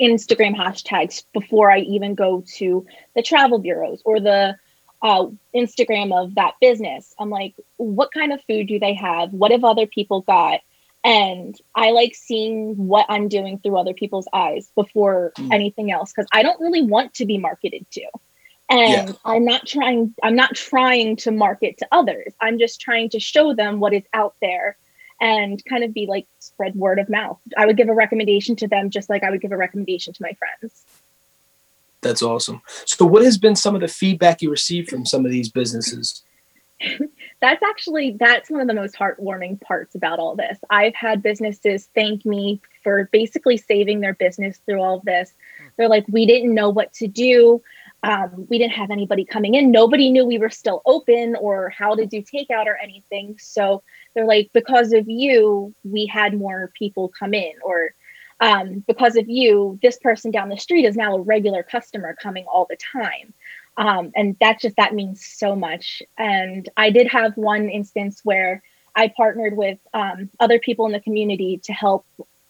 Instagram 0.00 0.54
hashtags 0.54 1.24
before 1.32 1.70
I 1.70 1.80
even 1.80 2.14
go 2.14 2.44
to 2.56 2.86
the 3.14 3.22
travel 3.22 3.58
bureaus 3.58 4.02
or 4.04 4.20
the 4.20 4.56
uh, 5.02 5.26
Instagram 5.54 6.12
of 6.12 6.34
that 6.36 6.54
business. 6.60 7.14
I'm 7.18 7.30
like, 7.30 7.54
what 7.76 8.12
kind 8.12 8.32
of 8.32 8.40
food 8.46 8.68
do 8.68 8.78
they 8.78 8.94
have? 8.94 9.32
What 9.32 9.50
have 9.50 9.64
other 9.64 9.86
people 9.86 10.20
got? 10.22 10.60
and 11.04 11.58
i 11.74 11.90
like 11.90 12.14
seeing 12.14 12.76
what 12.76 13.06
i'm 13.08 13.28
doing 13.28 13.58
through 13.58 13.76
other 13.76 13.94
people's 13.94 14.28
eyes 14.32 14.70
before 14.74 15.32
mm. 15.36 15.52
anything 15.52 15.90
else 15.90 16.12
because 16.12 16.28
i 16.32 16.42
don't 16.42 16.60
really 16.60 16.82
want 16.82 17.12
to 17.14 17.26
be 17.26 17.38
marketed 17.38 17.84
to 17.90 18.02
and 18.70 19.08
yeah. 19.08 19.14
i'm 19.24 19.44
not 19.44 19.66
trying 19.66 20.14
i'm 20.22 20.36
not 20.36 20.54
trying 20.54 21.16
to 21.16 21.30
market 21.30 21.76
to 21.78 21.86
others 21.92 22.32
i'm 22.40 22.58
just 22.58 22.80
trying 22.80 23.08
to 23.08 23.18
show 23.18 23.54
them 23.54 23.80
what 23.80 23.92
is 23.92 24.04
out 24.12 24.34
there 24.40 24.76
and 25.22 25.64
kind 25.66 25.84
of 25.84 25.94
be 25.94 26.06
like 26.06 26.26
spread 26.40 26.74
word 26.74 26.98
of 26.98 27.08
mouth. 27.08 27.38
I 27.56 27.64
would 27.64 27.76
give 27.76 27.88
a 27.88 27.94
recommendation 27.94 28.56
to 28.56 28.66
them 28.66 28.90
just 28.90 29.08
like 29.08 29.22
i 29.22 29.30
would 29.30 29.40
give 29.40 29.52
a 29.52 29.56
recommendation 29.56 30.12
to 30.12 30.22
my 30.22 30.32
friends. 30.32 30.84
That's 32.02 32.22
awesome. 32.22 32.60
So 32.84 33.06
what 33.06 33.22
has 33.22 33.38
been 33.38 33.54
some 33.54 33.76
of 33.76 33.80
the 33.80 33.88
feedback 33.88 34.42
you 34.42 34.50
received 34.50 34.90
from 34.90 35.06
some 35.06 35.24
of 35.24 35.30
these 35.30 35.48
businesses? 35.48 36.24
That's 37.40 37.62
actually 37.64 38.16
that's 38.20 38.50
one 38.50 38.60
of 38.60 38.68
the 38.68 38.74
most 38.74 38.94
heartwarming 38.94 39.60
parts 39.60 39.96
about 39.96 40.20
all 40.20 40.36
this. 40.36 40.58
I've 40.70 40.94
had 40.94 41.24
businesses 41.24 41.88
thank 41.92 42.24
me 42.24 42.60
for 42.84 43.08
basically 43.10 43.56
saving 43.56 43.98
their 43.98 44.14
business 44.14 44.58
through 44.64 44.80
all 44.80 44.98
of 44.98 45.04
this. 45.04 45.32
They're 45.76 45.88
like 45.88 46.04
we 46.08 46.24
didn't 46.24 46.54
know 46.54 46.70
what 46.70 46.92
to 46.94 47.08
do. 47.08 47.60
Um, 48.04 48.46
we 48.48 48.58
didn't 48.58 48.74
have 48.74 48.92
anybody 48.92 49.24
coming 49.24 49.54
in. 49.54 49.72
Nobody 49.72 50.10
knew 50.10 50.24
we 50.24 50.38
were 50.38 50.50
still 50.50 50.82
open 50.86 51.34
or 51.34 51.70
how 51.70 51.96
to 51.96 52.06
do 52.06 52.22
takeout 52.22 52.66
or 52.66 52.76
anything. 52.76 53.36
So 53.40 53.82
they're 54.14 54.26
like, 54.26 54.50
because 54.52 54.92
of 54.92 55.08
you, 55.08 55.74
we 55.84 56.06
had 56.06 56.36
more 56.36 56.72
people 56.78 57.08
come 57.08 57.34
in, 57.34 57.52
or 57.64 57.94
um, 58.40 58.84
because 58.86 59.16
of 59.16 59.28
you, 59.28 59.78
this 59.82 59.98
person 59.98 60.30
down 60.30 60.48
the 60.48 60.58
street 60.58 60.84
is 60.84 60.96
now 60.96 61.16
a 61.16 61.20
regular 61.20 61.62
customer 61.62 62.16
coming 62.20 62.44
all 62.52 62.66
the 62.68 62.76
time. 62.76 63.32
Um, 63.76 64.12
and 64.14 64.36
that 64.40 64.60
just 64.60 64.76
that 64.76 64.94
means 64.94 65.24
so 65.24 65.56
much. 65.56 66.02
And 66.18 66.68
I 66.76 66.90
did 66.90 67.06
have 67.08 67.36
one 67.36 67.68
instance 67.70 68.20
where 68.24 68.62
I 68.94 69.08
partnered 69.08 69.56
with 69.56 69.78
um, 69.94 70.28
other 70.40 70.58
people 70.58 70.86
in 70.86 70.92
the 70.92 71.00
community 71.00 71.60
to 71.64 71.72
help. 71.72 72.04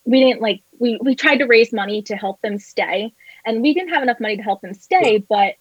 We 0.04 0.20
didn't 0.20 0.40
like 0.40 0.62
we 0.80 0.98
we 1.00 1.14
tried 1.14 1.36
to 1.38 1.46
raise 1.46 1.72
money 1.72 2.02
to 2.02 2.16
help 2.16 2.40
them 2.40 2.58
stay 2.58 3.14
and 3.44 3.62
we 3.62 3.74
didn't 3.74 3.90
have 3.90 4.02
enough 4.02 4.20
money 4.20 4.36
to 4.36 4.42
help 4.42 4.60
them 4.60 4.74
stay 4.74 5.18
but 5.18 5.54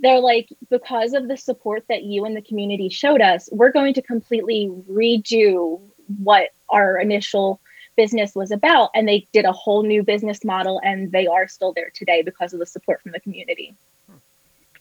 they're 0.00 0.20
like 0.20 0.48
because 0.70 1.14
of 1.14 1.28
the 1.28 1.36
support 1.36 1.84
that 1.88 2.02
you 2.02 2.24
and 2.24 2.36
the 2.36 2.42
community 2.42 2.88
showed 2.88 3.20
us 3.20 3.48
we're 3.52 3.72
going 3.72 3.94
to 3.94 4.02
completely 4.02 4.70
redo 4.90 5.80
what 6.18 6.50
our 6.68 6.98
initial 6.98 7.60
business 7.96 8.34
was 8.34 8.50
about. 8.50 8.90
And 8.94 9.08
they 9.08 9.26
did 9.32 9.46
a 9.46 9.52
whole 9.52 9.82
new 9.82 10.02
business 10.02 10.44
model 10.44 10.80
and 10.84 11.10
they 11.12 11.26
are 11.26 11.48
still 11.48 11.72
there 11.72 11.90
today 11.94 12.22
because 12.22 12.52
of 12.52 12.58
the 12.58 12.66
support 12.66 13.02
from 13.02 13.12
the 13.12 13.20
community. 13.20 13.74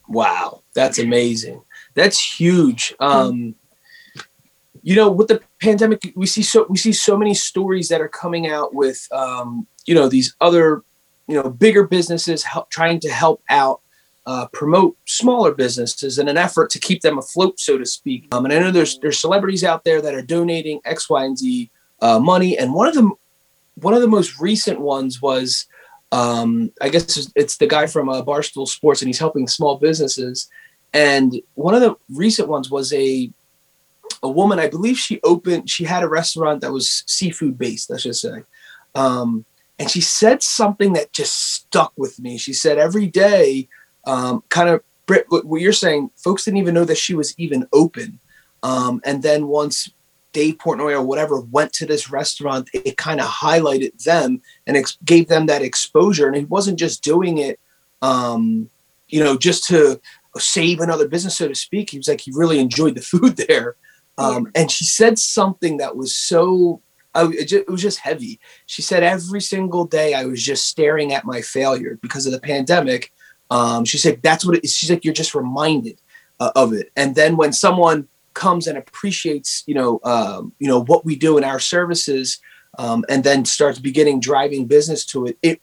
Wow 0.08 0.62
that's 0.74 1.00
amazing. 1.00 1.62
That's 1.94 2.40
huge. 2.40 2.94
Um 3.00 3.56
you 4.84 4.96
know 4.96 5.10
with 5.10 5.30
the 5.30 5.42
pandemic 5.62 6.14
we 6.16 6.28
see 6.28 6.44
so 6.44 6.68
we 6.70 6.78
see 6.78 6.94
so 6.94 7.18
many 7.18 7.34
stories 7.34 7.88
that 7.88 8.02
are 8.02 8.10
coming 8.10 8.48
out 8.48 8.76
with 8.76 9.08
um 9.12 9.66
you 9.86 9.96
know 9.96 10.08
these 10.08 10.36
other 10.42 10.84
you 11.28 11.36
know 11.36 11.50
bigger 11.50 11.88
businesses 11.88 12.44
help, 12.44 12.70
trying 12.70 13.00
to 13.00 13.10
help 13.10 13.42
out 13.50 13.82
uh, 14.26 14.48
promote 14.48 14.98
smaller 15.06 15.54
businesses 15.54 16.18
in 16.18 16.28
an 16.28 16.38
effort 16.38 16.70
to 16.72 16.80
keep 16.80 17.02
them 17.02 17.18
afloat, 17.18 17.60
so 17.60 17.78
to 17.78 17.86
speak. 17.86 18.28
Um, 18.34 18.46
and 18.46 18.54
I 18.54 18.60
know 18.60 18.72
there's 18.72 18.98
there's 19.00 19.20
celebrities 19.20 19.64
out 19.64 19.84
there 19.84 20.02
that 20.02 20.16
are 20.16 20.22
donating 20.22 20.82
X, 20.86 21.10
Y, 21.10 21.24
and 21.24 21.38
Z 21.38 21.70
uh, 22.02 22.20
money, 22.20 22.58
and 22.58 22.74
one 22.74 22.88
of 22.88 22.96
them, 22.96 23.14
one 23.76 23.94
of 23.94 24.02
the 24.02 24.08
most 24.08 24.40
recent 24.40 24.80
ones 24.80 25.22
was, 25.22 25.68
um, 26.12 26.72
I 26.82 26.90
guess 26.90 27.30
it's 27.36 27.58
the 27.58 27.68
guy 27.68 27.86
from 27.88 28.10
uh, 28.10 28.24
Barstool 28.24 28.68
Sports, 28.68 29.02
and 29.02 29.10
he's 29.10 29.20
helping 29.20 29.48
small 29.48 29.78
businesses. 29.78 30.50
And 30.94 31.42
one 31.56 31.76
of 31.76 31.82
the 31.82 31.96
recent 32.10 32.48
ones 32.48 32.72
was 32.72 32.94
a 32.94 33.30
a 34.24 34.30
woman, 34.30 34.60
I 34.60 34.68
believe 34.68 34.98
she 34.98 35.20
opened, 35.24 35.70
she 35.70 35.84
had 35.84 36.04
a 36.04 36.08
restaurant 36.08 36.62
that 36.62 36.72
was 36.72 37.04
seafood 37.06 37.58
based, 37.58 37.90
let's 37.90 38.04
just 38.04 38.22
say. 38.22 38.44
Um, 38.96 39.46
and 39.78 39.90
she 39.90 40.02
said 40.02 40.42
something 40.42 40.94
that 40.94 41.12
just 41.12 41.54
stuck 41.54 41.94
with 41.98 42.20
me. 42.20 42.38
She 42.38 42.54
said 42.54 42.78
every 42.78 43.08
day, 43.08 43.68
um, 44.06 44.44
kind 44.50 44.70
of 44.70 44.82
Britt, 45.06 45.26
what 45.30 45.62
you're 45.62 45.74
saying, 45.74 46.10
folks 46.16 46.46
didn't 46.46 46.60
even 46.60 46.74
know 46.74 46.86
that 46.86 46.98
she 46.98 47.14
was 47.14 47.36
even 47.38 47.68
open. 47.72 48.20
Um, 48.64 49.02
and 49.06 49.22
then 49.22 49.48
once 49.48 49.92
Dave 50.34 50.58
Portnoy 50.58 50.94
or 50.94 51.04
whatever 51.04 51.40
went 51.40 51.72
to 51.74 51.86
this 51.86 52.10
restaurant, 52.10 52.70
it, 52.74 52.98
kind 52.98 53.20
of 53.20 53.28
highlighted 53.28 54.04
them 54.04 54.42
and 54.66 54.76
ex- 54.76 54.98
gave 55.06 55.28
them 55.28 55.46
that 55.46 55.62
exposure. 55.62 56.28
And 56.28 56.36
he 56.36 56.46
wasn't 56.46 56.80
just 56.80 57.04
doing 57.04 57.38
it, 57.38 57.60
um, 58.02 58.70
you 59.10 59.24
know, 59.24 59.38
just 59.38 59.66
to 59.68 60.02
save 60.38 60.80
another 60.80 61.08
business, 61.08 61.38
so 61.38 61.48
to 61.48 61.56
speak. 61.56 61.92
He 61.92 61.98
was 61.98 62.08
like, 62.08 62.22
he 62.22 62.32
really 62.34 62.60
enjoyed 62.60 62.96
the 62.96 63.02
food 63.14 63.38
there. 63.38 63.76
Um, 64.18 64.52
and 64.56 64.72
she 64.72 64.86
said 64.86 65.20
something 65.20 65.78
that 65.78 65.96
was 65.96 66.16
so 66.16 66.82
I, 67.14 67.28
it, 67.30 67.46
just, 67.46 67.54
it 67.54 67.70
was 67.70 67.82
just 67.82 68.00
heavy. 68.00 68.40
She 68.66 68.82
said 68.82 69.02
every 69.02 69.42
single 69.42 69.86
day 69.86 70.14
I 70.14 70.26
was 70.26 70.44
just 70.44 70.68
staring 70.68 71.14
at 71.14 71.24
my 71.24 71.42
failure 71.42 71.98
because 72.02 72.26
of 72.26 72.34
the 72.34 72.42
pandemic. 72.42 73.14
Um, 73.52 73.86
she 73.86 73.98
said 73.98 74.22
that's 74.22 74.46
what 74.46 74.58
it 74.58 74.64
is. 74.64 74.76
She's 74.76 74.90
like 74.90 75.06
you're 75.06 75.14
just 75.14 75.36
reminded 75.36 76.00
uh, 76.40 76.52
of 76.56 76.74
it. 76.74 76.92
And 76.96 77.16
then 77.16 77.38
when 77.38 77.54
someone 77.54 78.08
comes 78.34 78.68
and 78.68 78.78
appreciates, 78.78 79.64
you 79.66 79.74
know, 79.74 80.00
um, 80.04 80.54
you 80.60 80.68
know 80.68 80.84
what 80.84 81.06
we 81.06 81.16
do 81.16 81.38
in 81.38 81.44
our 81.44 81.60
services, 81.60 82.40
um, 82.78 83.06
and 83.10 83.24
then 83.24 83.46
starts 83.46 83.80
beginning 83.80 84.20
driving 84.20 84.66
business 84.66 85.06
to 85.08 85.28
it, 85.28 85.38
it 85.42 85.62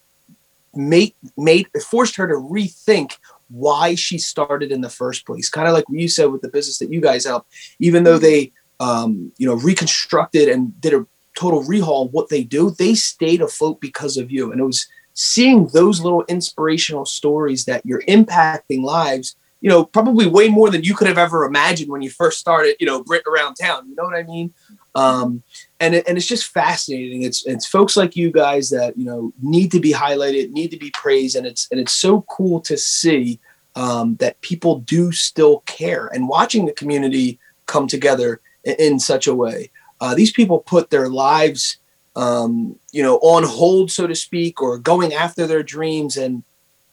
made 0.75 1.15
made 1.37 1.69
it 1.75 1.83
forced 1.83 2.17
her 2.17 2.27
to 2.27 2.35
rethink 2.35 3.19
why 3.49 3.95
she 3.95 4.17
started 4.19 4.73
in 4.73 4.81
the 4.81 4.89
first 4.89 5.27
place. 5.27 5.49
Kind 5.49 5.69
of 5.69 5.75
like 5.75 5.85
you 5.91 6.09
said 6.09 6.27
with 6.27 6.43
the 6.43 6.49
business 6.49 6.79
that 6.79 6.91
you 6.91 7.01
guys 7.01 7.27
help, 7.27 7.47
even 7.79 8.05
though 8.05 8.19
they 8.19 8.53
um, 8.81 9.33
you 9.39 9.47
know 9.47 9.55
reconstructed 9.55 10.49
and 10.49 10.79
did 10.81 10.95
a 10.95 11.07
total 11.35 11.63
rehaul 11.65 12.13
what 12.13 12.29
they 12.29 12.45
do 12.45 12.71
they 12.73 12.95
stayed 12.95 13.41
afloat 13.41 13.81
because 13.81 14.19
of 14.19 14.31
you 14.31 14.53
and 14.53 14.61
it 14.61 14.65
was 14.65 14.87
seeing 15.15 15.67
those 15.69 16.01
little 16.01 16.25
inspirational 16.29 17.05
stories 17.05 17.65
that 17.65 17.85
you're 17.85 18.03
impacting 18.03 18.83
lives 18.83 19.37
you 19.61 19.69
know 19.69 19.85
probably 19.85 20.27
way 20.27 20.49
more 20.49 20.71
than 20.71 20.83
you 20.83 20.95
could 20.95 21.09
have 21.09 21.19
ever 21.19 21.45
imagined 21.45 21.91
when 21.91 22.03
you 22.03 22.11
first 22.11 22.39
started 22.39 22.75
you 22.81 22.87
know 22.87 23.03
brit 23.05 23.23
around 23.27 23.55
town 23.55 23.89
you 23.89 23.95
know 23.95 24.05
what 24.05 24.15
i 24.15 24.23
mean? 24.23 24.53
Um, 24.95 25.43
and, 25.81 25.95
it, 25.95 26.07
and 26.07 26.19
it's 26.19 26.27
just 26.27 26.49
fascinating. 26.49 27.23
It's 27.23 27.47
it's 27.47 27.67
folks 27.67 27.97
like 27.97 28.17
you 28.17 28.31
guys 28.31 28.71
that 28.71 28.97
you 28.97 29.05
know 29.05 29.33
need 29.41 29.73
to 29.73 29.81
be 29.81 29.93
highlighted 29.93 30.51
need 30.51 30.71
to 30.71 30.77
be 30.77 30.91
praised 30.91 31.37
and 31.37 31.47
it's 31.47 31.69
and 31.71 31.81
it's 31.81 31.93
so 31.93 32.23
cool 32.23 32.61
to 32.63 32.77
see 32.77 33.41
um, 33.75 34.17
that 34.17 34.41
people 34.43 34.81
do 34.81 35.13
still 35.13 35.61
care 35.61 36.09
and 36.09 36.29
watching 36.29 36.67
the 36.67 36.73
community 36.73 37.39
come 37.67 37.87
together 37.87 38.41
in, 38.65 38.75
in 38.79 39.01
such 39.01 39.27
a 39.27 39.35
way. 39.35 39.71
Uh, 40.01 40.15
these 40.15 40.33
people 40.33 40.59
put 40.59 40.91
their 40.91 41.09
lives, 41.09 41.79
um, 42.17 42.79
you 42.93 43.03
know, 43.03 43.17
on 43.19 43.43
hold, 43.45 43.91
so 43.91 44.07
to 44.07 44.15
speak, 44.15 44.61
or 44.61 44.79
going 44.79 45.13
after 45.13 45.47
their 45.47 45.63
dreams. 45.63 46.17
And, 46.17 46.43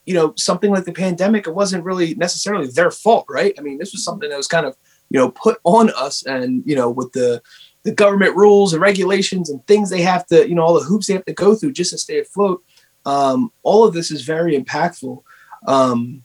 you 0.05 0.13
know, 0.13 0.33
something 0.37 0.71
like 0.71 0.85
the 0.85 0.91
pandemic, 0.91 1.47
it 1.47 1.53
wasn't 1.53 1.83
really 1.83 2.15
necessarily 2.15 2.67
their 2.67 2.91
fault, 2.91 3.25
right? 3.29 3.53
I 3.57 3.61
mean, 3.61 3.77
this 3.77 3.91
was 3.91 4.03
something 4.03 4.29
that 4.29 4.37
was 4.37 4.47
kind 4.47 4.65
of, 4.65 4.75
you 5.09 5.19
know, 5.19 5.31
put 5.31 5.59
on 5.63 5.91
us 5.91 6.25
and, 6.25 6.63
you 6.65 6.75
know, 6.75 6.89
with 6.89 7.11
the, 7.13 7.41
the 7.83 7.91
government 7.91 8.35
rules 8.35 8.73
and 8.73 8.81
regulations 8.81 9.49
and 9.49 9.65
things 9.65 9.89
they 9.89 10.01
have 10.01 10.25
to, 10.27 10.47
you 10.47 10.55
know, 10.55 10.63
all 10.63 10.79
the 10.79 10.85
hoops 10.85 11.07
they 11.07 11.13
have 11.13 11.25
to 11.25 11.33
go 11.33 11.55
through 11.55 11.73
just 11.73 11.91
to 11.91 11.97
stay 11.97 12.19
afloat. 12.19 12.63
Um, 13.05 13.51
all 13.63 13.83
of 13.85 13.93
this 13.93 14.11
is 14.11 14.23
very 14.23 14.57
impactful. 14.57 15.23
Um, 15.65 16.23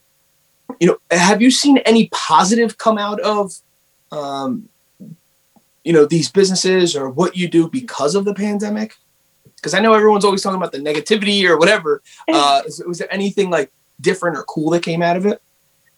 you 0.81 0.89
know, 0.89 0.99
have 1.11 1.41
you 1.41 1.51
seen 1.51 1.79
any 1.79 2.09
positive 2.09 2.79
come 2.79 2.99
out 2.99 3.21
of 3.21 3.53
um, 4.11 4.69
you 5.85 5.93
know 5.93 6.05
these 6.05 6.31
businesses 6.31 6.97
or 6.97 7.09
what 7.09 7.37
you 7.37 7.49
do 7.49 7.69
because 7.69 8.15
of 8.15 8.25
the 8.25 8.35
pandemic? 8.35 8.97
Because 9.57 9.75
I 9.75 9.81
know 9.81 9.95
everyone's 9.95 10.25
always 10.25 10.43
talking 10.43 10.57
about 10.57 10.73
the 10.73 10.79
negativity 10.79 11.45
or 11.45 11.57
whatever. 11.59 12.03
Uh, 12.33 12.63
was 12.87 12.99
there 12.99 13.13
anything 13.13 13.51
like 13.51 13.71
different 14.01 14.37
or 14.37 14.43
cool 14.45 14.71
that 14.71 14.83
came 14.83 15.03
out 15.03 15.17
of 15.17 15.27
it? 15.27 15.41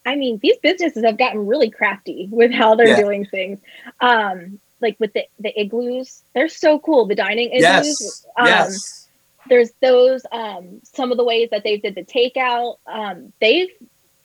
I 0.04 0.16
mean, 0.16 0.38
these 0.42 0.56
businesses 0.58 1.04
have 1.04 1.18
gotten 1.18 1.46
really 1.46 1.70
crafty 1.70 2.28
with 2.30 2.52
how 2.52 2.74
they're 2.74 2.88
yeah. 2.88 3.00
doing 3.00 3.26
things. 3.26 3.58
Um, 4.00 4.60
like 4.80 4.96
with 4.98 5.12
the 5.12 5.24
the 5.38 5.58
igloos. 5.58 6.22
They're 6.34 6.48
so 6.48 6.78
cool. 6.78 7.06
The 7.06 7.14
dining 7.14 7.50
igloos. 7.50 7.62
Yes. 7.62 8.26
Um, 8.38 8.46
yes. 8.46 9.08
There's 9.48 9.70
those. 9.80 10.22
Um, 10.32 10.80
some 10.82 11.10
of 11.10 11.18
the 11.18 11.24
ways 11.24 11.48
that 11.50 11.62
they 11.64 11.76
did 11.76 11.94
the 11.94 12.04
takeout. 12.04 12.76
Um, 12.86 13.32
they've 13.40 13.68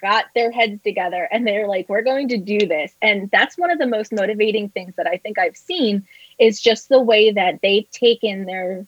got 0.02 0.26
their 0.36 0.52
heads 0.52 0.82
together 0.84 1.28
and 1.32 1.46
they're 1.48 1.68
like, 1.68 1.88
we're 1.88 2.02
going 2.02 2.28
to 2.30 2.38
do 2.38 2.60
this. 2.60 2.94
And 3.02 3.30
that's 3.32 3.58
one 3.58 3.72
of 3.72 3.80
the 3.80 3.88
most 3.88 4.12
motivating 4.12 4.70
things 4.70 4.96
that 4.98 5.08
I 5.08 5.18
think 5.18 5.40
I've 5.40 5.58
seen 5.58 6.06
is 6.40 6.62
just 6.62 6.90
the 6.90 7.02
way 7.02 7.32
that 7.32 7.60
they've 7.62 7.90
taken 7.92 8.46
their 8.46 8.86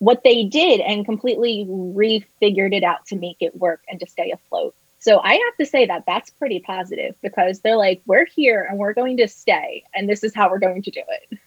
what 0.00 0.22
they 0.22 0.44
did 0.44 0.80
and 0.80 1.04
completely 1.04 1.66
refigured 1.68 2.72
it 2.72 2.84
out 2.84 3.04
to 3.06 3.16
make 3.16 3.38
it 3.40 3.56
work 3.56 3.82
and 3.88 3.98
to 4.00 4.06
stay 4.06 4.30
afloat. 4.30 4.74
So 5.00 5.20
I 5.20 5.32
have 5.32 5.56
to 5.58 5.66
say 5.66 5.86
that 5.86 6.04
that's 6.06 6.30
pretty 6.30 6.60
positive 6.60 7.14
because 7.22 7.60
they're 7.60 7.76
like, 7.76 8.00
we're 8.06 8.26
here 8.26 8.66
and 8.68 8.78
we're 8.78 8.92
going 8.92 9.16
to 9.18 9.28
stay, 9.28 9.84
and 9.94 10.08
this 10.08 10.22
is 10.24 10.34
how 10.34 10.50
we're 10.50 10.58
going 10.58 10.82
to 10.82 10.90
do 10.90 11.02
it. 11.08 11.38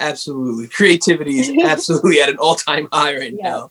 Absolutely, 0.00 0.68
creativity 0.68 1.38
is 1.38 1.64
absolutely 1.64 2.20
at 2.20 2.28
an 2.28 2.36
all-time 2.38 2.88
high 2.92 3.16
right 3.16 3.32
Yeah. 3.32 3.66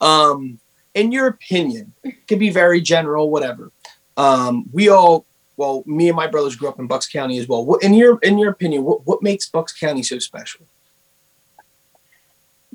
Um, 0.00 0.58
in 0.94 1.10
your 1.10 1.26
opinion, 1.26 1.92
could 2.28 2.38
be 2.38 2.50
very 2.50 2.80
general, 2.80 3.30
whatever. 3.30 3.72
Um, 4.16 4.68
we 4.72 4.88
all, 4.88 5.26
well, 5.56 5.82
me 5.86 6.08
and 6.08 6.16
my 6.16 6.26
brothers 6.26 6.56
grew 6.56 6.68
up 6.68 6.78
in 6.78 6.86
Bucks 6.86 7.08
County 7.08 7.38
as 7.38 7.48
well. 7.48 7.64
What, 7.64 7.82
in 7.82 7.94
your 7.94 8.18
in 8.22 8.38
your 8.38 8.50
opinion, 8.50 8.84
what 8.84 9.06
what 9.06 9.22
makes 9.22 9.48
Bucks 9.48 9.72
County 9.72 10.02
so 10.02 10.18
special? 10.18 10.66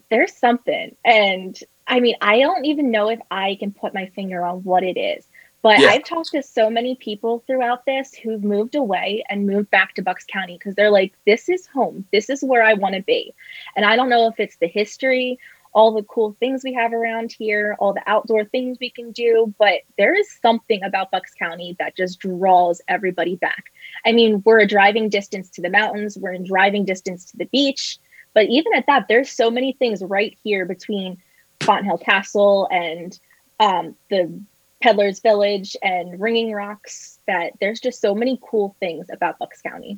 There's 0.10 0.34
something. 0.36 0.96
And 1.06 1.58
I 1.88 2.00
mean, 2.00 2.16
I 2.22 2.40
don't 2.40 2.66
even 2.66 2.92
know 2.92 3.10
if 3.10 3.20
I 3.32 3.56
can 3.60 3.72
put 3.72 3.94
my 3.94 4.08
finger 4.08 4.44
on 4.44 4.64
what 4.64 4.84
it 4.84 4.98
is. 4.98 5.26
But 5.62 5.80
Yeah. 5.80 5.90
I've 5.90 6.06
talked 6.06 6.32
to 6.32 6.42
so 6.42 6.70
many 6.70 6.96
people 6.96 7.44
throughout 7.46 7.86
this 7.86 8.14
who've 8.14 8.44
moved 8.44 8.76
away 8.76 9.24
and 9.30 9.46
moved 9.46 9.70
back 9.70 9.94
to 9.96 10.02
Bucks 10.02 10.26
County 10.26 10.58
because 10.58 10.74
they're 10.76 10.90
like, 10.90 11.14
this 11.26 11.50
is 11.50 11.68
home. 11.68 12.06
This 12.12 12.30
is 12.30 12.42
where 12.42 12.64
I 12.64 12.74
want 12.74 12.96
to 12.96 13.02
be. 13.02 13.34
And 13.76 13.86
I 13.86 13.96
don't 13.98 14.10
know 14.10 14.28
if 14.28 14.40
it's 14.40 14.56
the 14.58 14.68
history, 14.68 15.38
all 15.74 15.94
the 15.94 16.04
cool 16.04 16.36
things 16.40 16.64
we 16.64 16.74
have 16.74 16.94
around 16.94 17.32
here, 17.32 17.76
all 17.80 17.94
the 17.94 18.04
outdoor 18.08 18.44
things 18.46 18.78
we 18.80 18.90
can 18.90 19.12
do, 19.12 19.54
but 19.60 19.82
there 19.98 20.16
is 20.16 20.28
something 20.42 20.84
about 20.84 21.12
Bucks 21.12 21.34
County 21.34 21.76
that 21.80 21.96
just 21.96 22.20
draws 22.20 22.82
everybody 22.88 23.36
back. 23.36 23.66
I 24.06 24.12
mean, 24.12 24.42
we're 24.46 24.60
a 24.60 24.68
driving 24.68 25.10
distance 25.10 25.50
to 25.52 25.62
the 25.62 25.70
mountains, 25.70 26.18
we're 26.18 26.34
in 26.34 26.44
driving 26.44 26.86
distance 26.86 27.26
to 27.26 27.38
the 27.38 27.46
beach. 27.46 27.98
But 28.34 28.48
even 28.48 28.74
at 28.76 28.86
that, 28.88 29.08
there's 29.08 29.30
so 29.32 29.50
many 29.52 29.74
things 29.74 30.04
right 30.04 30.38
here 30.44 30.66
between 30.66 31.18
Fonthill 31.62 31.98
Castle 31.98 32.68
and 32.72 33.18
um, 33.60 33.96
the 34.10 34.42
Peddler's 34.82 35.20
Village 35.20 35.76
and 35.84 36.20
Ringing 36.20 36.52
Rocks 36.52 37.20
that 37.28 37.54
there's 37.60 37.80
just 37.80 38.02
so 38.02 38.16
many 38.16 38.40
cool 38.42 38.76
things 38.80 39.08
about 39.12 39.40
Bucks 39.40 39.62
County. 39.62 39.98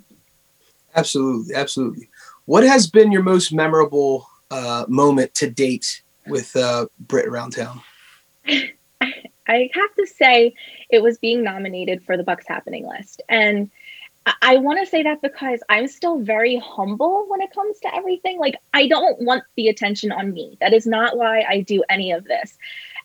Absolutely, 0.96 1.56
absolutely. 1.56 2.10
What 2.46 2.64
has 2.64 2.90
been 2.90 3.12
your 3.12 3.24
most 3.24 3.54
memorable 3.54 4.28
uh, 4.52 4.86
moment 4.88 5.34
to 5.36 5.50
date 5.50 6.04
with 6.28 6.56
uh, 6.56 6.86
Brit 7.00 7.26
around 7.26 7.52
town? 7.52 7.82
I 9.48 9.70
have 9.74 9.96
to 9.96 10.08
say 10.08 10.54
it 10.90 11.02
was 11.02 11.18
being 11.18 11.44
nominated 11.44 12.04
for 12.04 12.16
the 12.16 12.24
Bucks 12.24 12.46
Happening 12.48 12.88
list. 12.88 13.22
And 13.28 13.72
I, 14.26 14.34
I 14.42 14.58
want 14.58 14.80
to 14.80 14.86
say 14.86 15.04
that 15.04 15.22
because 15.22 15.60
I'm 15.68 15.88
still 15.88 16.20
very 16.20 16.58
humble 16.58 17.26
when 17.28 17.42
it 17.42 17.52
comes 17.54 17.80
to 17.80 17.94
everything. 17.96 18.40
Like, 18.40 18.56
I 18.74 18.88
don't 18.88 19.20
want 19.22 19.44
the 19.56 19.68
attention 19.68 20.12
on 20.12 20.34
me. 20.34 20.58
That 20.62 20.74
is 20.74 20.86
not 20.86 21.18
why 21.18 21.42
I 21.42 21.62
do 21.62 21.84
any 21.90 22.12
of 22.12 22.26
this. 22.26 22.58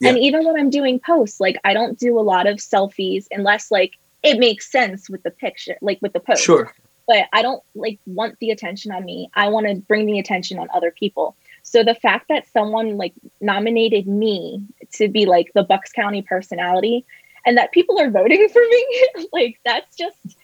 And 0.04 0.18
even 0.18 0.44
when 0.44 0.58
I'm 0.58 0.68
doing 0.68 1.00
posts, 1.00 1.40
like, 1.40 1.56
I 1.64 1.72
don't 1.72 1.98
do 1.98 2.18
a 2.18 2.20
lot 2.20 2.46
of 2.46 2.58
selfies 2.58 3.26
unless, 3.30 3.70
like, 3.70 3.94
it 4.22 4.38
makes 4.38 4.70
sense 4.70 5.08
with 5.08 5.22
the 5.22 5.30
picture, 5.30 5.76
like 5.80 5.98
with 6.02 6.12
the 6.12 6.20
post. 6.20 6.42
Sure. 6.42 6.74
But 7.06 7.28
I 7.32 7.42
don't 7.42 7.62
like 7.74 7.98
want 8.06 8.38
the 8.40 8.50
attention 8.50 8.92
on 8.92 9.04
me. 9.04 9.30
I 9.34 9.48
want 9.48 9.66
to 9.66 9.76
bring 9.76 10.06
the 10.06 10.18
attention 10.18 10.58
on 10.58 10.68
other 10.74 10.90
people. 10.90 11.36
So 11.62 11.82
the 11.82 11.94
fact 11.94 12.28
that 12.28 12.46
someone 12.52 12.96
like 12.96 13.14
nominated 13.40 14.06
me 14.06 14.62
to 14.94 15.08
be 15.08 15.26
like 15.26 15.52
the 15.52 15.62
Bucks 15.62 15.92
County 15.92 16.22
personality 16.22 17.04
and 17.44 17.56
that 17.58 17.72
people 17.72 18.00
are 18.00 18.10
voting 18.10 18.48
for 18.48 18.62
me, 18.62 19.08
like 19.32 19.60
that's 19.64 19.96
just 19.96 20.36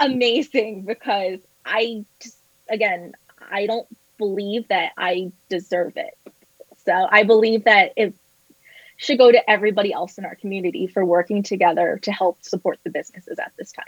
amazing 0.00 0.82
because 0.82 1.40
I 1.64 2.04
just 2.20 2.38
again, 2.68 3.14
I 3.50 3.66
don't 3.66 3.86
believe 4.18 4.68
that 4.68 4.92
I 4.96 5.32
deserve 5.48 5.96
it. 5.96 6.16
So 6.84 7.08
I 7.10 7.22
believe 7.24 7.64
that 7.64 7.92
it 7.96 8.14
should 8.96 9.18
go 9.18 9.32
to 9.32 9.50
everybody 9.50 9.92
else 9.92 10.18
in 10.18 10.24
our 10.24 10.34
community 10.34 10.86
for 10.86 11.04
working 11.04 11.42
together 11.42 11.98
to 12.02 12.12
help 12.12 12.42
support 12.42 12.78
the 12.84 12.90
businesses 12.90 13.38
at 13.38 13.52
this 13.58 13.72
time. 13.72 13.84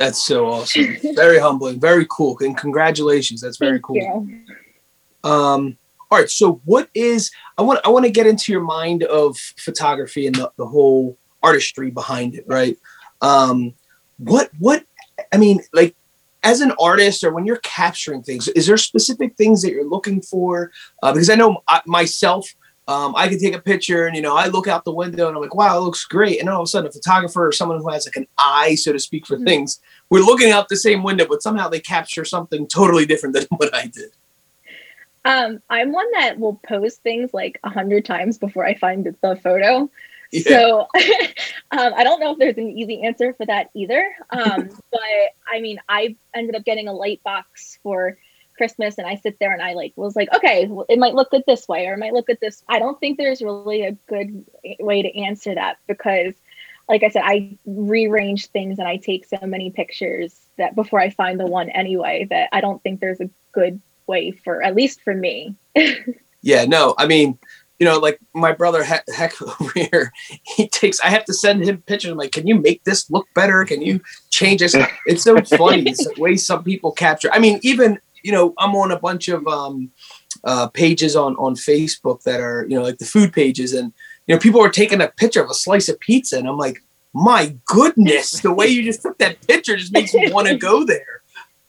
That's 0.00 0.26
so 0.26 0.46
awesome. 0.46 0.96
very 1.14 1.38
humbling. 1.38 1.78
Very 1.78 2.06
cool. 2.08 2.38
And 2.40 2.56
congratulations. 2.56 3.42
That's 3.42 3.58
very 3.58 3.72
Thank 3.72 3.84
cool. 3.84 4.26
you. 4.26 5.30
Um, 5.30 5.76
all 6.10 6.18
right. 6.18 6.30
So 6.30 6.62
what 6.64 6.88
is 6.94 7.30
I 7.58 7.62
want 7.62 7.80
I 7.84 7.90
want 7.90 8.06
to 8.06 8.10
get 8.10 8.26
into 8.26 8.50
your 8.50 8.62
mind 8.62 9.02
of 9.02 9.36
photography 9.36 10.26
and 10.26 10.34
the, 10.34 10.50
the 10.56 10.66
whole 10.66 11.18
artistry 11.42 11.90
behind 11.90 12.34
it, 12.34 12.44
right? 12.48 12.78
Um, 13.20 13.74
what 14.16 14.50
what 14.58 14.86
I 15.34 15.36
mean, 15.36 15.60
like 15.74 15.94
as 16.44 16.62
an 16.62 16.72
artist 16.80 17.22
or 17.22 17.34
when 17.34 17.44
you're 17.44 17.56
capturing 17.58 18.22
things, 18.22 18.48
is 18.48 18.66
there 18.66 18.78
specific 18.78 19.36
things 19.36 19.60
that 19.60 19.70
you're 19.70 19.88
looking 19.88 20.22
for? 20.22 20.72
Uh, 21.02 21.12
because 21.12 21.28
I 21.28 21.34
know 21.34 21.62
I, 21.68 21.82
myself, 21.84 22.54
um, 22.90 23.14
I 23.16 23.28
can 23.28 23.38
take 23.38 23.54
a 23.54 23.60
picture 23.60 24.08
and 24.08 24.16
you 24.16 24.22
know 24.22 24.36
I 24.36 24.46
look 24.46 24.66
out 24.66 24.84
the 24.84 24.92
window 24.92 25.28
and 25.28 25.36
I'm 25.36 25.42
like, 25.42 25.54
wow, 25.54 25.78
it 25.78 25.82
looks 25.82 26.04
great. 26.04 26.40
And 26.40 26.48
all 26.48 26.62
of 26.62 26.64
a 26.64 26.66
sudden, 26.66 26.88
a 26.88 26.92
photographer 26.92 27.46
or 27.46 27.52
someone 27.52 27.78
who 27.78 27.88
has 27.88 28.04
like 28.04 28.16
an 28.16 28.26
eye, 28.36 28.74
so 28.74 28.92
to 28.92 28.98
speak, 28.98 29.26
for 29.26 29.36
Mhm. 29.36 29.44
things, 29.44 29.80
we're 30.10 30.24
looking 30.24 30.50
out 30.50 30.68
the 30.68 30.76
same 30.76 31.04
window, 31.04 31.24
but 31.24 31.40
somehow 31.40 31.68
they 31.68 31.78
capture 31.78 32.24
something 32.24 32.66
totally 32.66 33.06
different 33.06 33.36
than 33.36 33.46
what 33.56 33.72
I 33.72 33.86
did. 33.86 34.10
Um, 35.24 35.62
I'm 35.70 35.92
one 35.92 36.10
that 36.12 36.40
will 36.40 36.60
post 36.66 37.02
things 37.02 37.32
like 37.32 37.60
a 37.62 37.70
hundred 37.70 38.04
times 38.04 38.38
before 38.38 38.64
I 38.64 38.74
find 38.74 39.04
the, 39.04 39.14
the 39.20 39.36
photo. 39.36 39.88
Yeah. 40.32 40.42
So 40.42 40.80
um, 41.70 41.92
I 41.94 42.02
don't 42.02 42.18
know 42.18 42.32
if 42.32 42.38
there's 42.38 42.56
an 42.56 42.70
easy 42.70 43.02
answer 43.02 43.34
for 43.34 43.46
that 43.46 43.70
either. 43.74 44.04
Um, 44.30 44.68
but 44.90 45.00
I 45.48 45.60
mean, 45.60 45.78
I 45.88 46.16
ended 46.34 46.56
up 46.56 46.64
getting 46.64 46.88
a 46.88 46.92
light 46.92 47.22
box 47.22 47.78
for 47.84 48.18
Christmas, 48.60 48.98
and 48.98 49.06
I 49.06 49.14
sit 49.14 49.38
there 49.38 49.52
and 49.52 49.62
I 49.62 49.72
like 49.72 49.94
was 49.96 50.14
like, 50.14 50.28
okay, 50.34 50.66
well, 50.66 50.84
it 50.90 50.98
might 50.98 51.14
look 51.14 51.30
good 51.30 51.44
this 51.46 51.66
way, 51.66 51.86
or 51.86 51.94
it 51.94 51.98
might 51.98 52.12
look 52.12 52.26
good 52.26 52.36
this. 52.42 52.62
I 52.68 52.78
don't 52.78 53.00
think 53.00 53.16
there's 53.16 53.40
really 53.40 53.86
a 53.86 53.92
good 54.06 54.44
eh, 54.62 54.74
way 54.80 55.00
to 55.00 55.18
answer 55.18 55.54
that 55.54 55.78
because, 55.86 56.34
like 56.86 57.02
I 57.02 57.08
said, 57.08 57.22
I 57.24 57.56
rearrange 57.64 58.48
things 58.48 58.78
and 58.78 58.86
I 58.86 58.98
take 58.98 59.24
so 59.24 59.38
many 59.46 59.70
pictures 59.70 60.38
that 60.58 60.74
before 60.74 61.00
I 61.00 61.08
find 61.08 61.40
the 61.40 61.46
one 61.46 61.70
anyway 61.70 62.26
that 62.28 62.50
I 62.52 62.60
don't 62.60 62.82
think 62.82 63.00
there's 63.00 63.20
a 63.20 63.30
good 63.52 63.80
way 64.06 64.32
for 64.32 64.62
at 64.62 64.74
least 64.74 65.00
for 65.00 65.14
me. 65.14 65.54
Yeah, 66.42 66.64
no, 66.64 66.94
I 66.96 67.06
mean, 67.06 67.38
you 67.78 67.86
know, 67.86 67.98
like 67.98 68.18
my 68.34 68.52
brother 68.52 68.84
Heck, 68.84 69.08
Heck 69.10 69.40
over 69.60 69.72
here, 69.74 70.12
he 70.56 70.68
takes. 70.68 71.00
I 71.00 71.08
have 71.08 71.24
to 71.24 71.34
send 71.34 71.64
him 71.64 71.82
pictures. 71.82 72.12
I'm 72.12 72.18
like, 72.18 72.32
can 72.32 72.46
you 72.46 72.54
make 72.54 72.84
this 72.84 73.10
look 73.10 73.26
better? 73.34 73.64
Can 73.64 73.82
you 73.82 74.00
change 74.30 74.60
this? 74.60 74.76
It's 75.06 75.22
so 75.22 75.40
funny. 75.42 75.82
It's 75.88 76.04
the 76.04 76.20
way 76.20 76.36
some 76.36 76.62
people 76.62 76.92
capture. 76.92 77.30
I 77.32 77.38
mean, 77.38 77.58
even 77.62 77.98
you 78.22 78.32
know, 78.32 78.54
I'm 78.58 78.74
on 78.74 78.90
a 78.90 78.98
bunch 78.98 79.28
of 79.28 79.46
um, 79.46 79.90
uh, 80.44 80.68
pages 80.68 81.16
on 81.16 81.36
on 81.36 81.54
Facebook 81.54 82.22
that 82.22 82.40
are 82.40 82.66
you 82.68 82.76
know 82.76 82.82
like 82.82 82.98
the 82.98 83.04
food 83.04 83.32
pages, 83.32 83.72
and 83.72 83.92
you 84.26 84.34
know, 84.34 84.38
people 84.38 84.62
are 84.62 84.70
taking 84.70 85.00
a 85.00 85.08
picture 85.08 85.42
of 85.42 85.50
a 85.50 85.54
slice 85.54 85.88
of 85.88 85.98
pizza, 86.00 86.38
and 86.38 86.48
I'm 86.48 86.56
like, 86.56 86.82
my 87.12 87.56
goodness, 87.66 88.40
the 88.40 88.52
way 88.52 88.68
you 88.68 88.82
just 88.82 89.02
took 89.02 89.18
that 89.18 89.46
picture 89.46 89.76
just 89.76 89.92
makes 89.92 90.14
me 90.14 90.30
want 90.30 90.48
to 90.48 90.56
go 90.56 90.84
there. 90.84 91.22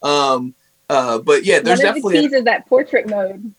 Um, 0.03 0.53
uh, 0.89 1.19
but 1.19 1.45
yeah, 1.45 1.59
there's 1.59 1.79
one 1.79 1.87
of 1.87 1.95
the 1.95 2.01
definitely 2.01 2.35
a- 2.35 2.39
is 2.39 2.43
that 2.43 2.67
portrait 2.67 3.07
mode. 3.09 3.53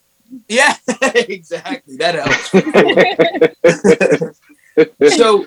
yeah, 0.49 0.77
exactly. 1.15 1.97
That 1.97 2.15
helps. 2.15 2.51
so, 5.17 5.47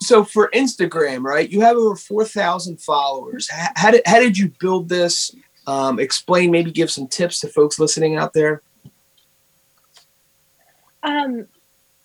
so 0.00 0.24
for 0.24 0.50
Instagram, 0.54 1.22
right? 1.22 1.48
You 1.48 1.60
have 1.60 1.76
over 1.76 1.96
four 1.96 2.24
thousand 2.24 2.80
followers. 2.80 3.48
How 3.50 3.90
did 3.90 4.02
how 4.06 4.18
did 4.18 4.38
you 4.38 4.52
build 4.58 4.88
this? 4.88 5.34
Um, 5.66 5.98
explain, 5.98 6.50
maybe 6.50 6.70
give 6.70 6.90
some 6.90 7.08
tips 7.08 7.40
to 7.40 7.48
folks 7.48 7.78
listening 7.78 8.16
out 8.16 8.32
there. 8.32 8.62
Um, 11.02 11.46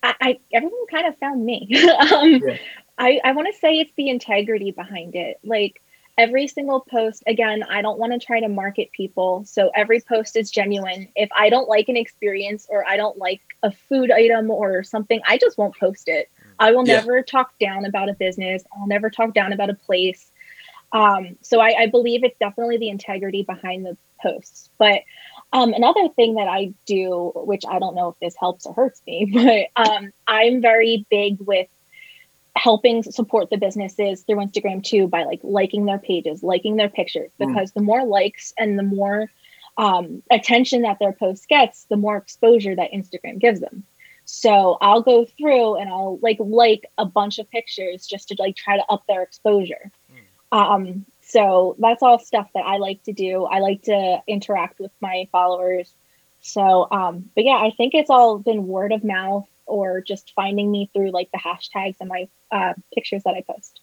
I, 0.02 0.14
I 0.20 0.38
everyone 0.52 0.86
kind 0.90 1.06
of 1.06 1.16
found 1.18 1.44
me. 1.44 1.68
um, 2.12 2.40
Yeah. 2.44 2.56
I 2.98 3.20
I 3.24 3.32
want 3.32 3.48
to 3.52 3.58
say 3.58 3.74
it's 3.78 3.92
the 3.96 4.08
integrity 4.08 4.70
behind 4.70 5.14
it. 5.14 5.38
Like 5.44 5.80
every 6.18 6.46
single 6.46 6.80
post, 6.80 7.22
again, 7.26 7.62
I 7.70 7.82
don't 7.82 7.98
want 7.98 8.12
to 8.12 8.18
try 8.24 8.40
to 8.40 8.48
market 8.48 8.90
people, 8.92 9.44
so 9.46 9.70
every 9.74 10.00
post 10.00 10.36
is 10.36 10.50
genuine. 10.50 11.08
If 11.16 11.30
I 11.36 11.48
don't 11.48 11.68
like 11.68 11.88
an 11.88 11.96
experience 11.96 12.66
or 12.68 12.86
I 12.86 12.96
don't 12.96 13.16
like 13.16 13.40
a 13.62 13.70
food 13.70 14.10
item 14.10 14.50
or 14.50 14.82
something, 14.82 15.20
I 15.26 15.38
just 15.38 15.56
won't 15.56 15.76
post 15.78 16.08
it. 16.08 16.28
I 16.58 16.72
will 16.72 16.86
Yeah. 16.86 16.96
never 16.96 17.22
talk 17.22 17.58
down 17.58 17.84
about 17.86 18.08
a 18.08 18.14
business. 18.14 18.62
I'll 18.76 18.86
never 18.86 19.08
talk 19.08 19.34
down 19.34 19.52
about 19.52 19.70
a 19.70 19.74
place. 19.74 20.31
Um, 20.92 21.36
so 21.40 21.60
I, 21.60 21.82
I 21.82 21.86
believe 21.86 22.22
it's 22.24 22.38
definitely 22.38 22.76
the 22.76 22.90
integrity 22.90 23.42
behind 23.42 23.86
the 23.86 23.96
posts. 24.20 24.68
But 24.78 25.02
um, 25.52 25.72
another 25.74 26.08
thing 26.08 26.34
that 26.34 26.48
I 26.48 26.72
do, 26.86 27.32
which 27.34 27.64
I 27.68 27.78
don't 27.78 27.94
know 27.94 28.08
if 28.08 28.18
this 28.20 28.34
helps 28.38 28.66
or 28.66 28.74
hurts 28.74 29.02
me, 29.06 29.30
but 29.76 29.90
um, 29.90 30.12
I'm 30.26 30.60
very 30.60 31.06
big 31.10 31.38
with 31.40 31.68
helping 32.54 33.02
support 33.02 33.48
the 33.48 33.56
businesses 33.56 34.22
through 34.22 34.36
Instagram 34.36 34.84
too 34.84 35.08
by 35.08 35.24
like 35.24 35.40
liking 35.42 35.86
their 35.86 35.98
pages, 35.98 36.42
liking 36.42 36.76
their 36.76 36.88
pictures, 36.88 37.30
mm. 37.40 37.48
because 37.48 37.70
mm. 37.70 37.74
the 37.74 37.82
more 37.82 38.04
likes 38.04 38.52
and 38.58 38.78
the 38.78 38.82
more 38.82 39.30
um, 39.78 40.22
attention 40.30 40.82
that 40.82 40.98
their 40.98 41.12
post 41.12 41.48
gets, 41.48 41.84
the 41.84 41.96
more 41.96 42.16
exposure 42.16 42.76
that 42.76 42.92
Instagram 42.92 43.38
gives 43.38 43.60
them. 43.60 43.84
So 44.24 44.78
I'll 44.80 45.02
go 45.02 45.24
through 45.24 45.76
and 45.76 45.90
I'll 45.90 46.18
like 46.22 46.36
like 46.38 46.86
a 46.96 47.04
bunch 47.04 47.38
of 47.38 47.50
pictures 47.50 48.06
just 48.06 48.28
to 48.28 48.36
like 48.38 48.56
try 48.56 48.76
to 48.76 48.84
up 48.88 49.04
their 49.06 49.22
exposure. 49.22 49.90
Um, 50.52 51.06
so 51.22 51.74
that's 51.78 52.02
all 52.02 52.18
stuff 52.18 52.48
that 52.54 52.64
I 52.64 52.76
like 52.76 53.02
to 53.04 53.12
do. 53.12 53.44
I 53.44 53.58
like 53.58 53.82
to 53.84 54.22
interact 54.28 54.78
with 54.78 54.92
my 55.00 55.26
followers. 55.32 55.90
So, 56.42 56.88
um, 56.90 57.30
but 57.34 57.44
yeah, 57.44 57.56
I 57.56 57.70
think 57.70 57.94
it's 57.94 58.10
all 58.10 58.38
been 58.38 58.66
word 58.66 58.92
of 58.92 59.02
mouth 59.02 59.48
or 59.64 60.02
just 60.02 60.32
finding 60.34 60.70
me 60.70 60.90
through 60.92 61.10
like 61.10 61.30
the 61.32 61.38
hashtags 61.38 61.96
and 62.00 62.08
my 62.08 62.28
uh, 62.50 62.74
pictures 62.94 63.22
that 63.24 63.34
I 63.34 63.42
post. 63.42 63.80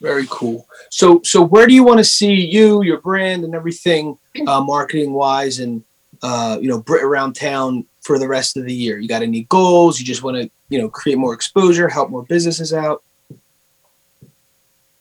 Very 0.00 0.26
cool. 0.30 0.66
So, 0.90 1.20
so 1.22 1.42
where 1.42 1.66
do 1.66 1.74
you 1.74 1.84
want 1.84 1.98
to 1.98 2.04
see 2.04 2.32
you, 2.32 2.82
your 2.82 3.00
brand, 3.00 3.44
and 3.44 3.54
everything, 3.54 4.18
uh, 4.46 4.60
marketing 4.64 5.12
wise, 5.12 5.58
and 5.58 5.84
uh, 6.22 6.58
you 6.60 6.68
know, 6.68 6.80
Brit 6.80 7.02
around 7.02 7.34
town 7.34 7.84
for 8.02 8.18
the 8.18 8.28
rest 8.28 8.56
of 8.56 8.64
the 8.64 8.74
year? 8.74 8.98
You 8.98 9.08
got 9.08 9.22
any 9.22 9.44
goals? 9.44 9.98
You 9.98 10.06
just 10.06 10.22
want 10.22 10.36
to, 10.36 10.50
you 10.68 10.78
know, 10.78 10.88
create 10.88 11.18
more 11.18 11.34
exposure, 11.34 11.88
help 11.88 12.10
more 12.10 12.24
businesses 12.24 12.72
out? 12.72 13.02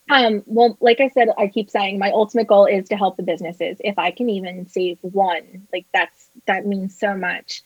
Um, 0.09 0.43
well, 0.45 0.77
like 0.81 0.99
I 0.99 1.09
said, 1.09 1.29
I 1.37 1.47
keep 1.47 1.69
saying 1.69 1.97
my 1.97 2.11
ultimate 2.11 2.47
goal 2.47 2.65
is 2.65 2.89
to 2.89 2.95
help 2.95 3.17
the 3.17 3.23
businesses. 3.23 3.77
If 3.79 3.97
I 3.97 4.11
can 4.11 4.29
even 4.29 4.67
save 4.67 4.99
one, 5.01 5.67
like 5.73 5.87
that's 5.93 6.29
that 6.45 6.65
means 6.65 6.97
so 6.97 7.17
much. 7.17 7.63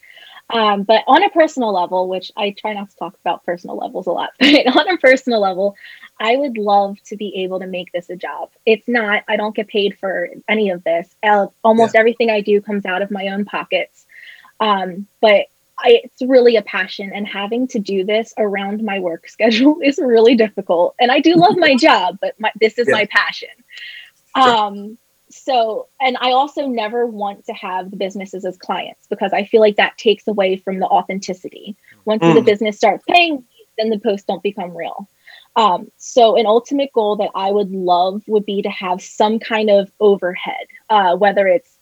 Um, 0.48 0.82
but 0.82 1.04
on 1.06 1.22
a 1.22 1.30
personal 1.30 1.72
level, 1.72 2.08
which 2.08 2.32
I 2.36 2.54
try 2.58 2.72
not 2.72 2.90
to 2.90 2.96
talk 2.96 3.14
about 3.20 3.44
personal 3.44 3.76
levels 3.76 4.06
a 4.06 4.10
lot, 4.10 4.30
but 4.40 4.66
on 4.66 4.88
a 4.88 4.96
personal 4.96 5.40
level, 5.40 5.76
I 6.18 6.36
would 6.36 6.56
love 6.56 6.96
to 7.04 7.16
be 7.16 7.42
able 7.44 7.60
to 7.60 7.66
make 7.66 7.92
this 7.92 8.10
a 8.10 8.16
job. 8.16 8.50
It's 8.66 8.88
not, 8.88 9.22
I 9.28 9.36
don't 9.36 9.54
get 9.54 9.68
paid 9.68 9.98
for 9.98 10.30
any 10.48 10.70
of 10.70 10.82
this. 10.82 11.14
Almost 11.62 11.94
yeah. 11.94 12.00
everything 12.00 12.30
I 12.30 12.40
do 12.40 12.60
comes 12.60 12.84
out 12.84 13.02
of 13.02 13.10
my 13.10 13.28
own 13.28 13.44
pockets. 13.44 14.06
Um, 14.58 15.06
but 15.20 15.46
I, 15.82 16.02
it's 16.04 16.22
really 16.22 16.56
a 16.56 16.62
passion, 16.62 17.10
and 17.14 17.26
having 17.26 17.66
to 17.68 17.78
do 17.78 18.04
this 18.04 18.32
around 18.38 18.82
my 18.84 18.98
work 18.98 19.28
schedule 19.36 19.80
is 19.82 19.98
really 19.98 20.36
difficult. 20.36 20.94
And 21.00 21.10
I 21.10 21.20
do 21.20 21.34
love 21.34 21.56
my 21.56 21.76
job, 21.80 22.18
but 22.20 22.38
my, 22.38 22.52
this 22.60 22.78
is 22.78 22.88
yeah. 22.88 22.94
my 22.94 23.06
passion. 23.06 23.48
Um, 24.34 24.98
so 25.30 25.86
and 26.00 26.16
i 26.20 26.32
also 26.32 26.66
never 26.66 27.06
want 27.06 27.44
to 27.44 27.52
have 27.52 27.90
the 27.90 27.96
businesses 27.96 28.44
as 28.44 28.56
clients 28.56 29.06
because 29.08 29.32
i 29.32 29.44
feel 29.44 29.60
like 29.60 29.76
that 29.76 29.96
takes 29.96 30.26
away 30.26 30.56
from 30.56 30.80
the 30.80 30.86
authenticity 30.86 31.76
once 32.04 32.22
mm. 32.22 32.34
the 32.34 32.42
business 32.42 32.76
starts 32.76 33.04
paying 33.08 33.44
then 33.78 33.90
the 33.90 33.98
posts 33.98 34.26
don't 34.26 34.42
become 34.42 34.76
real 34.76 35.08
um, 35.56 35.90
so 35.96 36.36
an 36.36 36.46
ultimate 36.46 36.92
goal 36.92 37.16
that 37.16 37.30
i 37.34 37.50
would 37.50 37.70
love 37.70 38.22
would 38.26 38.44
be 38.44 38.60
to 38.60 38.70
have 38.70 39.00
some 39.00 39.38
kind 39.38 39.70
of 39.70 39.90
overhead 40.00 40.66
uh, 40.90 41.16
whether 41.16 41.46
it's 41.46 41.78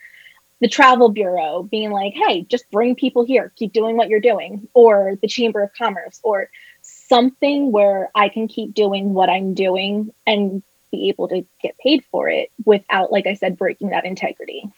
the 0.60 0.68
travel 0.68 1.08
bureau 1.08 1.62
being 1.62 1.90
like 1.90 2.14
hey 2.14 2.42
just 2.42 2.70
bring 2.70 2.94
people 2.94 3.24
here 3.24 3.52
keep 3.56 3.72
doing 3.72 3.96
what 3.96 4.08
you're 4.08 4.20
doing 4.20 4.68
or 4.74 5.14
the 5.22 5.28
chamber 5.28 5.62
of 5.62 5.72
commerce 5.74 6.20
or 6.22 6.50
something 6.82 7.72
where 7.72 8.10
i 8.14 8.28
can 8.28 8.48
keep 8.48 8.74
doing 8.74 9.14
what 9.14 9.28
i'm 9.28 9.54
doing 9.54 10.12
and 10.26 10.62
be 10.90 11.08
able 11.08 11.28
to 11.28 11.44
get 11.62 11.76
paid 11.78 12.04
for 12.10 12.28
it 12.28 12.50
without, 12.64 13.12
like 13.12 13.26
I 13.26 13.34
said, 13.34 13.56
breaking 13.56 13.90
that 13.90 14.04
integrity. 14.04 14.68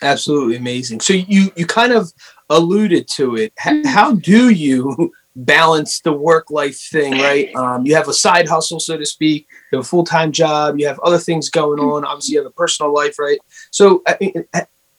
Absolutely 0.00 0.56
amazing. 0.56 1.00
So 1.00 1.12
you 1.12 1.50
you 1.56 1.66
kind 1.66 1.92
of 1.92 2.12
alluded 2.48 3.08
to 3.08 3.36
it. 3.36 3.52
Mm-hmm. 3.56 3.88
How 3.88 4.14
do 4.14 4.50
you 4.50 5.12
balance 5.44 6.00
the 6.00 6.12
work 6.12 6.50
life 6.50 6.78
thing? 6.78 7.12
Right. 7.12 7.50
Um, 7.58 7.84
you 7.84 7.94
have 7.96 8.08
a 8.08 8.12
side 8.12 8.48
hustle, 8.48 8.78
so 8.78 8.96
to 8.96 9.04
speak. 9.04 9.48
You 9.72 9.78
have 9.78 9.84
a 9.84 9.88
full 9.88 10.04
time 10.04 10.30
job. 10.32 10.78
You 10.78 10.86
have 10.86 10.98
other 11.00 11.18
things 11.18 11.50
going 11.50 11.80
on. 11.80 12.04
Obviously, 12.04 12.34
you 12.34 12.38
have 12.40 12.46
a 12.46 12.54
personal 12.54 12.92
life, 12.92 13.18
right? 13.18 13.38
So, 13.70 14.02
I 14.06 14.16
mean, 14.20 14.44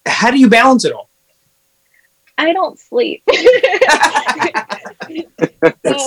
how 0.06 0.30
do 0.32 0.38
you 0.38 0.50
balance 0.50 0.84
it 0.84 0.92
all? 0.92 1.10
I 2.38 2.54
don't 2.54 2.80
sleep. 2.80 3.24
so 3.30 3.44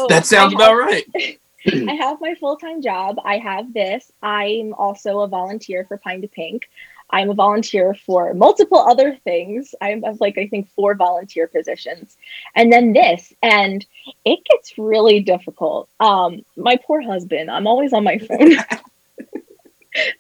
that 0.09 0.23
sounds 0.25 0.55
about 0.55 0.75
right. 0.75 1.05
I 1.67 1.95
have 1.95 2.21
my 2.21 2.35
full 2.35 2.57
time 2.57 2.83
job. 2.83 3.17
I 3.25 3.39
have 3.39 3.73
this. 3.73 4.11
I'm 4.23 4.75
also 4.75 5.21
a 5.21 5.29
volunteer 5.29 5.85
for 5.85 5.97
Pine 5.97 6.23
to 6.23 6.29
Pink. 6.29 6.69
I'm 7.13 7.31
a 7.31 7.35
volunteer 7.35 7.95
for 7.95 8.33
multiple 8.33 8.79
other 8.79 9.17
things. 9.23 9.75
I 9.81 10.01
have 10.05 10.21
like 10.21 10.39
I 10.39 10.47
think 10.47 10.71
four 10.71 10.95
volunteer 10.95 11.47
positions, 11.47 12.17
and 12.57 12.73
then 12.73 12.93
this, 12.93 13.33
and 13.43 13.85
it 14.25 14.41
gets 14.51 14.79
really 14.79 15.21
difficult. 15.21 15.89
Um, 16.01 16.41
my 16.57 16.79
poor 16.87 17.03
husband. 17.03 17.51
I'm 17.51 17.67
always 17.67 17.93
on 17.93 18.05
my 18.05 18.19
phone. 18.19 18.53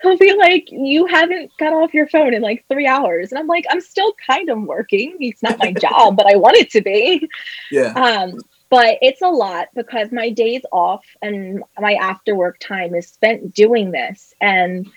He'll 0.02 0.18
be 0.18 0.34
like, 0.34 0.70
"You 0.70 1.06
haven't 1.06 1.50
got 1.58 1.72
off 1.72 1.94
your 1.94 2.08
phone 2.08 2.34
in 2.34 2.42
like 2.42 2.66
three 2.70 2.86
hours," 2.86 3.32
and 3.32 3.38
I'm 3.38 3.46
like, 3.46 3.64
"I'm 3.70 3.80
still 3.80 4.12
kind 4.26 4.50
of 4.50 4.62
working. 4.62 5.16
It's 5.20 5.42
not 5.42 5.58
my 5.58 5.72
job, 5.72 6.16
but 6.16 6.26
I 6.26 6.36
want 6.36 6.58
it 6.58 6.70
to 6.72 6.82
be." 6.82 7.28
Yeah. 7.70 7.92
Um, 7.94 8.38
but 8.68 8.96
it's 9.02 9.20
a 9.20 9.28
lot 9.28 9.68
because 9.74 10.12
my 10.12 10.30
days 10.30 10.62
off 10.72 11.04
and 11.20 11.62
my 11.78 11.92
after 11.94 12.34
work 12.34 12.58
time 12.58 12.94
is 12.94 13.06
spent 13.06 13.54
doing 13.54 13.90
this 13.90 14.32
and 14.40 14.90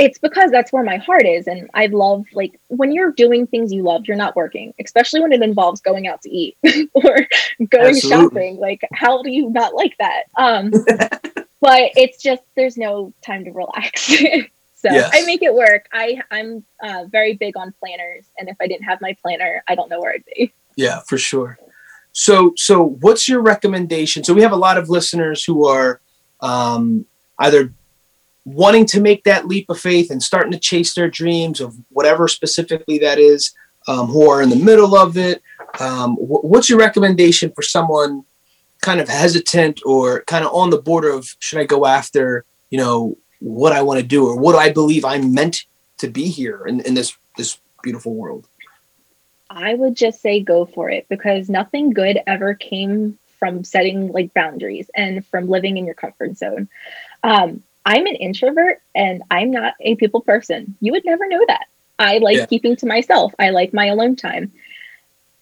it's 0.00 0.18
because 0.18 0.50
that's 0.50 0.72
where 0.72 0.82
my 0.82 0.96
heart 0.96 1.26
is 1.26 1.46
and 1.46 1.68
i 1.74 1.86
love 1.86 2.24
like 2.32 2.58
when 2.68 2.90
you're 2.90 3.12
doing 3.12 3.46
things 3.46 3.72
you 3.72 3.82
love 3.82 4.02
you're 4.06 4.16
not 4.16 4.34
working 4.34 4.72
especially 4.80 5.20
when 5.20 5.32
it 5.32 5.42
involves 5.42 5.80
going 5.80 6.08
out 6.08 6.20
to 6.22 6.30
eat 6.30 6.56
or 6.94 7.26
going 7.68 7.96
Absolutely. 7.96 8.00
shopping 8.00 8.56
like 8.56 8.80
how 8.92 9.22
do 9.22 9.30
you 9.30 9.50
not 9.50 9.74
like 9.74 9.96
that 9.98 10.24
um 10.36 10.70
but 11.60 11.90
it's 11.96 12.22
just 12.22 12.42
there's 12.56 12.76
no 12.76 13.12
time 13.22 13.44
to 13.44 13.50
relax 13.50 14.06
so 14.74 14.88
yes. 14.90 15.10
i 15.12 15.22
make 15.26 15.42
it 15.42 15.54
work 15.54 15.86
i 15.92 16.20
i'm 16.30 16.64
uh, 16.82 17.04
very 17.08 17.34
big 17.34 17.56
on 17.56 17.72
planners 17.78 18.26
and 18.38 18.48
if 18.48 18.56
i 18.60 18.66
didn't 18.66 18.84
have 18.84 19.00
my 19.00 19.14
planner 19.22 19.62
i 19.68 19.74
don't 19.74 19.90
know 19.90 20.00
where 20.00 20.12
i'd 20.12 20.24
be 20.34 20.52
yeah 20.76 21.00
for 21.00 21.18
sure 21.18 21.58
so, 22.12 22.52
so 22.56 22.82
what's 23.00 23.28
your 23.28 23.40
recommendation? 23.40 24.24
So 24.24 24.34
we 24.34 24.42
have 24.42 24.52
a 24.52 24.56
lot 24.56 24.78
of 24.78 24.88
listeners 24.88 25.44
who 25.44 25.66
are 25.66 26.00
um, 26.40 27.06
either 27.38 27.72
wanting 28.44 28.86
to 28.86 29.00
make 29.00 29.24
that 29.24 29.46
leap 29.46 29.68
of 29.68 29.78
faith 29.78 30.10
and 30.10 30.22
starting 30.22 30.52
to 30.52 30.58
chase 30.58 30.94
their 30.94 31.10
dreams 31.10 31.60
of 31.60 31.76
whatever 31.90 32.28
specifically 32.28 32.98
that 32.98 33.18
is, 33.18 33.52
um, 33.88 34.06
who 34.06 34.28
are 34.28 34.42
in 34.42 34.50
the 34.50 34.56
middle 34.56 34.96
of 34.96 35.16
it. 35.16 35.42
Um, 35.78 36.16
wh- 36.16 36.44
what's 36.44 36.68
your 36.68 36.78
recommendation 36.78 37.52
for 37.52 37.62
someone 37.62 38.24
kind 38.80 39.00
of 39.00 39.08
hesitant 39.08 39.80
or 39.84 40.22
kind 40.22 40.44
of 40.44 40.52
on 40.54 40.70
the 40.70 40.80
border 40.80 41.10
of 41.10 41.34
should 41.38 41.58
I 41.58 41.64
go 41.64 41.86
after, 41.86 42.44
you 42.70 42.78
know, 42.78 43.16
what 43.40 43.72
I 43.72 43.82
want 43.82 44.00
to 44.00 44.06
do 44.06 44.26
or 44.26 44.36
what 44.36 44.54
I 44.54 44.70
believe 44.70 45.04
I'm 45.04 45.34
meant 45.34 45.64
to 45.98 46.08
be 46.08 46.28
here 46.28 46.64
in, 46.66 46.80
in 46.80 46.94
this 46.94 47.16
this 47.36 47.58
beautiful 47.82 48.14
world? 48.14 48.46
I 49.48 49.74
would 49.74 49.96
just 49.96 50.22
say 50.22 50.40
go 50.40 50.64
for 50.64 50.90
it 50.90 51.08
because 51.08 51.48
nothing 51.48 51.90
good 51.90 52.18
ever 52.26 52.54
came 52.54 53.18
from 53.38 53.64
setting 53.64 54.12
like 54.12 54.32
boundaries 54.34 54.90
and 54.94 55.26
from 55.26 55.48
living 55.48 55.76
in 55.76 55.86
your 55.86 55.94
comfort 55.94 56.36
zone. 56.36 56.68
Um, 57.22 57.62
I'm 57.84 58.06
an 58.06 58.16
introvert 58.16 58.82
and 58.94 59.22
I'm 59.30 59.50
not 59.50 59.74
a 59.80 59.94
people 59.96 60.20
person. 60.20 60.76
You 60.80 60.92
would 60.92 61.04
never 61.04 61.26
know 61.28 61.44
that. 61.46 61.66
I 61.98 62.18
like 62.18 62.36
yeah. 62.36 62.46
keeping 62.46 62.76
to 62.76 62.86
myself. 62.86 63.34
I 63.38 63.50
like 63.50 63.74
my 63.74 63.86
alone 63.86 64.16
time. 64.16 64.52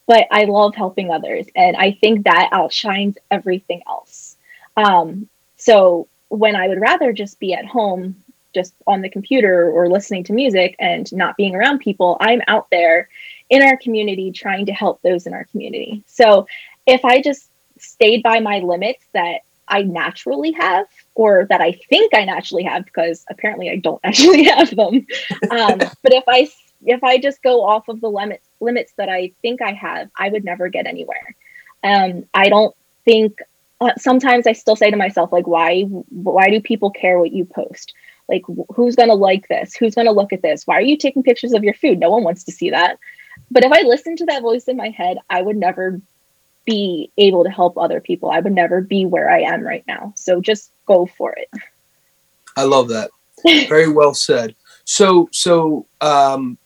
But 0.07 0.27
I 0.31 0.45
love 0.45 0.75
helping 0.75 1.11
others. 1.11 1.47
And 1.55 1.77
I 1.77 1.93
think 1.93 2.25
that 2.25 2.49
outshines 2.53 3.19
everything 3.31 3.83
else. 3.87 4.37
Um, 4.77 5.29
so 5.57 6.09
when 6.29 6.57
I 6.57 6.69
would 6.69 6.81
rather 6.81 7.13
just 7.13 7.39
be 7.39 7.53
at 7.53 7.67
home, 7.67 8.17
just 8.55 8.75
on 8.87 9.03
the 9.03 9.11
computer 9.11 9.71
or 9.71 9.89
listening 9.89 10.25
to 10.25 10.33
music 10.33 10.75
and 10.79 11.13
not 11.13 11.37
being 11.37 11.55
around 11.55 11.79
people, 11.79 12.17
I'm 12.21 12.41
out 12.49 12.69
there 12.71 13.09
in 13.51 13.63
our 13.63 13.77
community 13.77 14.33
trying 14.33 14.67
to 14.67 14.73
help 14.73 15.03
those 15.03 15.27
in 15.27 15.35
our 15.35 15.45
community. 15.45 16.03
So 16.07 16.47
if 16.87 17.05
I 17.05 17.21
just 17.21 17.51
stayed 17.79 18.23
by 18.23 18.41
my 18.41 18.59
limits 18.59 19.05
that 19.13 19.43
I 19.69 19.83
naturally 19.83 20.53
have, 20.53 20.87
or 21.15 21.47
that 21.49 21.61
I 21.61 21.73
think 21.73 22.15
I 22.15 22.25
naturally 22.25 22.65
have, 22.65 22.85
because 22.85 23.25
apparently 23.31 23.71
I 23.71 23.77
don't 23.77 24.01
actually 24.05 24.45
have 24.45 24.75
them. 24.75 25.07
Um, 25.51 25.79
but 26.03 26.13
if 26.13 26.25
I 26.27 26.49
if 26.87 27.03
I 27.03 27.19
just 27.19 27.43
go 27.43 27.65
off 27.65 27.89
of 27.89 28.01
the 28.01 28.09
limits 28.09 28.47
limits 28.61 28.93
that 28.97 29.09
I 29.09 29.33
think 29.43 29.63
I 29.63 29.73
have, 29.73 30.11
I 30.17 30.29
would 30.29 30.45
never 30.45 30.69
get 30.69 30.87
anywhere. 30.87 31.35
Um, 31.83 32.25
I 32.35 32.49
don't 32.49 32.75
think. 33.05 33.39
Uh, 33.81 33.93
sometimes 33.97 34.49
I 34.49 34.55
still 34.55 34.75
say 34.75 34.91
to 34.91 34.97
myself, 34.97 35.33
like, 35.33 35.47
why 35.47 35.83
why 35.83 36.51
do 36.51 36.61
people 36.61 36.91
care 36.91 37.19
what 37.21 37.33
you 37.33 37.45
post? 37.45 37.95
Like, 38.29 38.43
who's 38.75 38.97
gonna 38.97 39.15
like 39.15 39.47
this? 39.49 39.77
Who's 39.77 39.95
gonna 39.95 40.13
look 40.13 40.33
at 40.33 40.43
this? 40.43 40.67
Why 40.67 40.77
are 40.77 40.83
you 40.83 40.97
taking 40.97 41.23
pictures 41.23 41.53
of 41.53 41.63
your 41.63 41.75
food? 41.75 42.01
No 42.01 42.11
one 42.11 42.25
wants 42.25 42.43
to 42.45 42.53
see 42.53 42.71
that. 42.71 42.99
But 43.51 43.65
if 43.65 43.73
I 43.73 43.83
listened 43.83 44.19
to 44.19 44.27
that 44.27 44.43
voice 44.43 44.65
in 44.65 44.77
my 44.77 44.91
head, 44.91 45.19
I 45.31 45.43
would 45.43 45.57
never 45.57 46.01
be 46.69 47.11
able 47.17 47.45
to 47.45 47.51
help 47.51 47.79
other 47.79 47.99
people. 47.99 48.31
I 48.31 48.41
would 48.41 48.53
never 48.53 48.83
be 48.83 49.07
where 49.07 49.31
I 49.31 49.41
am 49.41 49.63
right 49.63 49.85
now. 49.89 50.13
So 50.17 50.43
just 50.43 50.71
go 50.85 51.07
for 51.07 51.33
it. 51.33 51.49
I 52.57 52.65
love 52.65 52.89
that. 52.89 53.11
Very 53.69 53.89
well 53.89 54.13
said. 54.13 54.55
So 54.85 55.29
so 55.33 55.87
um 56.03 56.59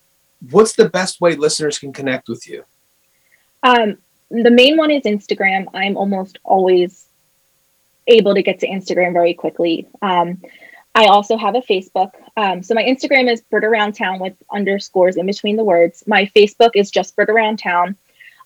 what's 0.50 0.74
the 0.74 0.88
best 0.88 1.20
way 1.20 1.36
listeners 1.36 1.78
can 1.78 1.92
connect 1.92 2.28
with 2.28 2.48
you? 2.48 2.64
Um 3.62 3.98
the 4.30 4.50
main 4.50 4.76
one 4.76 4.90
is 4.90 5.04
Instagram. 5.04 5.66
I'm 5.72 5.96
almost 5.96 6.38
always 6.42 7.06
able 8.08 8.34
to 8.34 8.42
get 8.42 8.58
to 8.60 8.68
Instagram 8.68 9.12
very 9.12 9.34
quickly. 9.34 9.86
Um, 10.00 10.42
I 10.94 11.06
also 11.06 11.36
have 11.36 11.54
a 11.54 11.60
Facebook. 11.60 12.12
Um, 12.36 12.62
so 12.62 12.74
my 12.74 12.82
Instagram 12.82 13.30
is 13.30 13.40
Brit 13.42 13.64
Around 13.64 13.92
Town 13.92 14.18
with 14.18 14.34
underscores 14.50 15.16
in 15.16 15.26
between 15.26 15.56
the 15.56 15.64
words. 15.64 16.02
My 16.06 16.26
Facebook 16.34 16.70
is 16.74 16.90
just 16.90 17.14
Brit 17.14 17.30
Around 17.30 17.58
Town. 17.58 17.96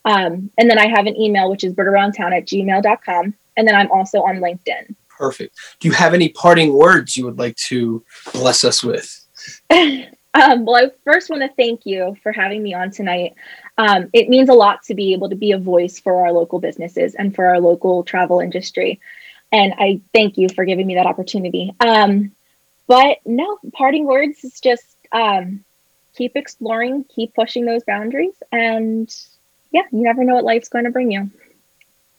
Um, 0.07 0.51
and 0.57 0.71
then 0.71 0.79
I 0.79 0.87
have 0.87 1.07
an 1.07 1.21
email, 1.21 1.51
which 1.51 1.65
is 1.65 1.75
britaroundtown 1.75 2.35
at 2.35 2.47
gmail.com. 2.47 3.35
And 3.57 3.69
then 3.69 3.75
I'm 3.75 3.91
also 3.91 4.23
on 4.23 4.37
LinkedIn. 4.37 4.95
Perfect. 5.09 5.57
Do 5.81 5.89
you 5.89 5.95
have 5.95 6.15
any 6.15 6.29
parting 6.29 6.73
words 6.73 7.17
you 7.17 7.25
would 7.25 7.39
like 7.39 7.57
to 7.57 8.05
bless 8.33 8.65
us 8.65 8.85
with? 8.85 9.21
um, 9.71 10.65
well, 10.65 10.77
I 10.77 10.91
first 11.05 11.29
want 11.29 11.43
to 11.43 11.49
thank 11.57 11.85
you 11.85 12.17
for 12.23 12.33
having 12.33 12.63
me 12.63 12.73
on 12.75 12.91
tonight. 12.91 13.35
Um, 13.79 14.09
it 14.13 14.29
means 14.29 14.49
a 14.49 14.55
lot 14.55 14.83
to 14.85 14.95
be 14.95 15.13
able 15.13 15.29
to 15.31 15.37
be 15.37 15.53
a 15.53 15.59
voice 15.59 15.99
for 15.99 16.25
our 16.25 16.33
local 16.33 16.61
businesses 16.61 17.15
and 17.15 17.35
for 17.35 17.47
our 17.47 17.61
local 17.61 18.05
travel 18.05 18.41
industry. 18.41 19.01
And 19.51 19.75
I 19.79 20.01
thank 20.13 20.39
you 20.39 20.49
for 20.55 20.65
giving 20.65 20.87
me 20.87 20.95
that 20.95 21.07
opportunity. 21.07 21.75
Um, 21.81 22.33
but 22.87 23.19
no, 23.25 23.59
parting 23.73 24.07
words 24.07 24.45
is 24.45 24.61
just 24.61 24.97
um, 25.13 25.65
keep 26.15 26.37
exploring, 26.37 27.05
keep 27.05 27.35
pushing 27.35 27.65
those 27.65 27.83
boundaries, 27.85 28.35
and 28.53 29.13
yeah, 29.77 29.83
you 29.93 30.03
never 30.03 30.25
know 30.25 30.37
what 30.37 30.45
life's 30.45 30.71
going 30.71 30.87
to 30.87 30.91
bring 30.91 31.13
you. 31.13 31.31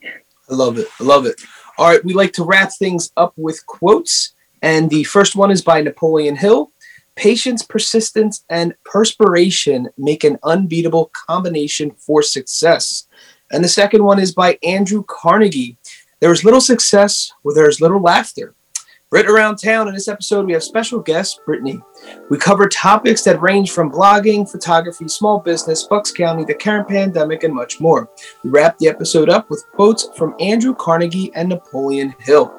I 0.04 0.54
love 0.54 0.78
it. 0.78 0.88
I 1.00 1.04
love 1.04 1.26
it. 1.26 1.42
All 1.80 1.90
right, 1.90 2.06
we 2.06 2.14
like 2.14 2.34
to 2.34 2.44
wrap 2.44 2.72
things 2.72 3.12
up 3.18 3.34
with 3.36 3.66
quotes. 3.66 4.36
And 4.62 4.90
the 4.90 5.04
first 5.06 5.36
one 5.36 5.50
is 5.50 5.62
by 5.64 5.82
Napoleon 5.82 6.36
Hill 6.36 6.72
Patience, 7.16 7.64
persistence, 7.64 8.46
and 8.48 8.76
perspiration 8.86 9.90
make 9.98 10.24
an 10.24 10.38
unbeatable 10.44 11.10
combination 11.14 11.90
for 11.90 12.22
success. 12.22 13.08
And 13.52 13.64
the 13.64 13.70
second 13.70 14.04
one 14.04 14.20
is 14.20 14.36
by 14.36 14.60
Andrew 14.62 15.04
Carnegie 15.08 15.78
There 16.20 16.32
is 16.32 16.44
little 16.44 16.62
success 16.62 17.32
where 17.42 17.56
there 17.56 17.70
is 17.70 17.82
little 17.82 18.02
laughter. 18.02 18.54
Brit 19.10 19.30
Around 19.30 19.56
Town. 19.56 19.88
In 19.88 19.94
this 19.94 20.10
episode, 20.10 20.46
we 20.46 20.52
have 20.52 20.64
special 20.64 21.00
guest 21.00 21.40
Brittany. 21.46 21.82
We 22.30 22.38
cover 22.38 22.68
topics 22.68 23.24
that 23.24 23.42
range 23.42 23.72
from 23.72 23.90
blogging, 23.90 24.50
photography, 24.50 25.08
small 25.08 25.40
business, 25.40 25.84
Bucks 25.84 26.12
County, 26.12 26.44
the 26.44 26.54
current 26.54 26.90
pandemic, 26.90 27.44
and 27.44 27.54
much 27.54 27.80
more. 27.80 28.10
We 28.44 28.50
wrap 28.50 28.78
the 28.80 28.90
episode 28.90 29.30
up 29.30 29.50
with 29.50 29.66
quotes 29.72 30.10
from 30.18 30.36
Andrew 30.42 30.76
Carnegie 30.76 31.32
and 31.36 31.48
Napoleon 31.48 32.14
Hill. 32.20 32.54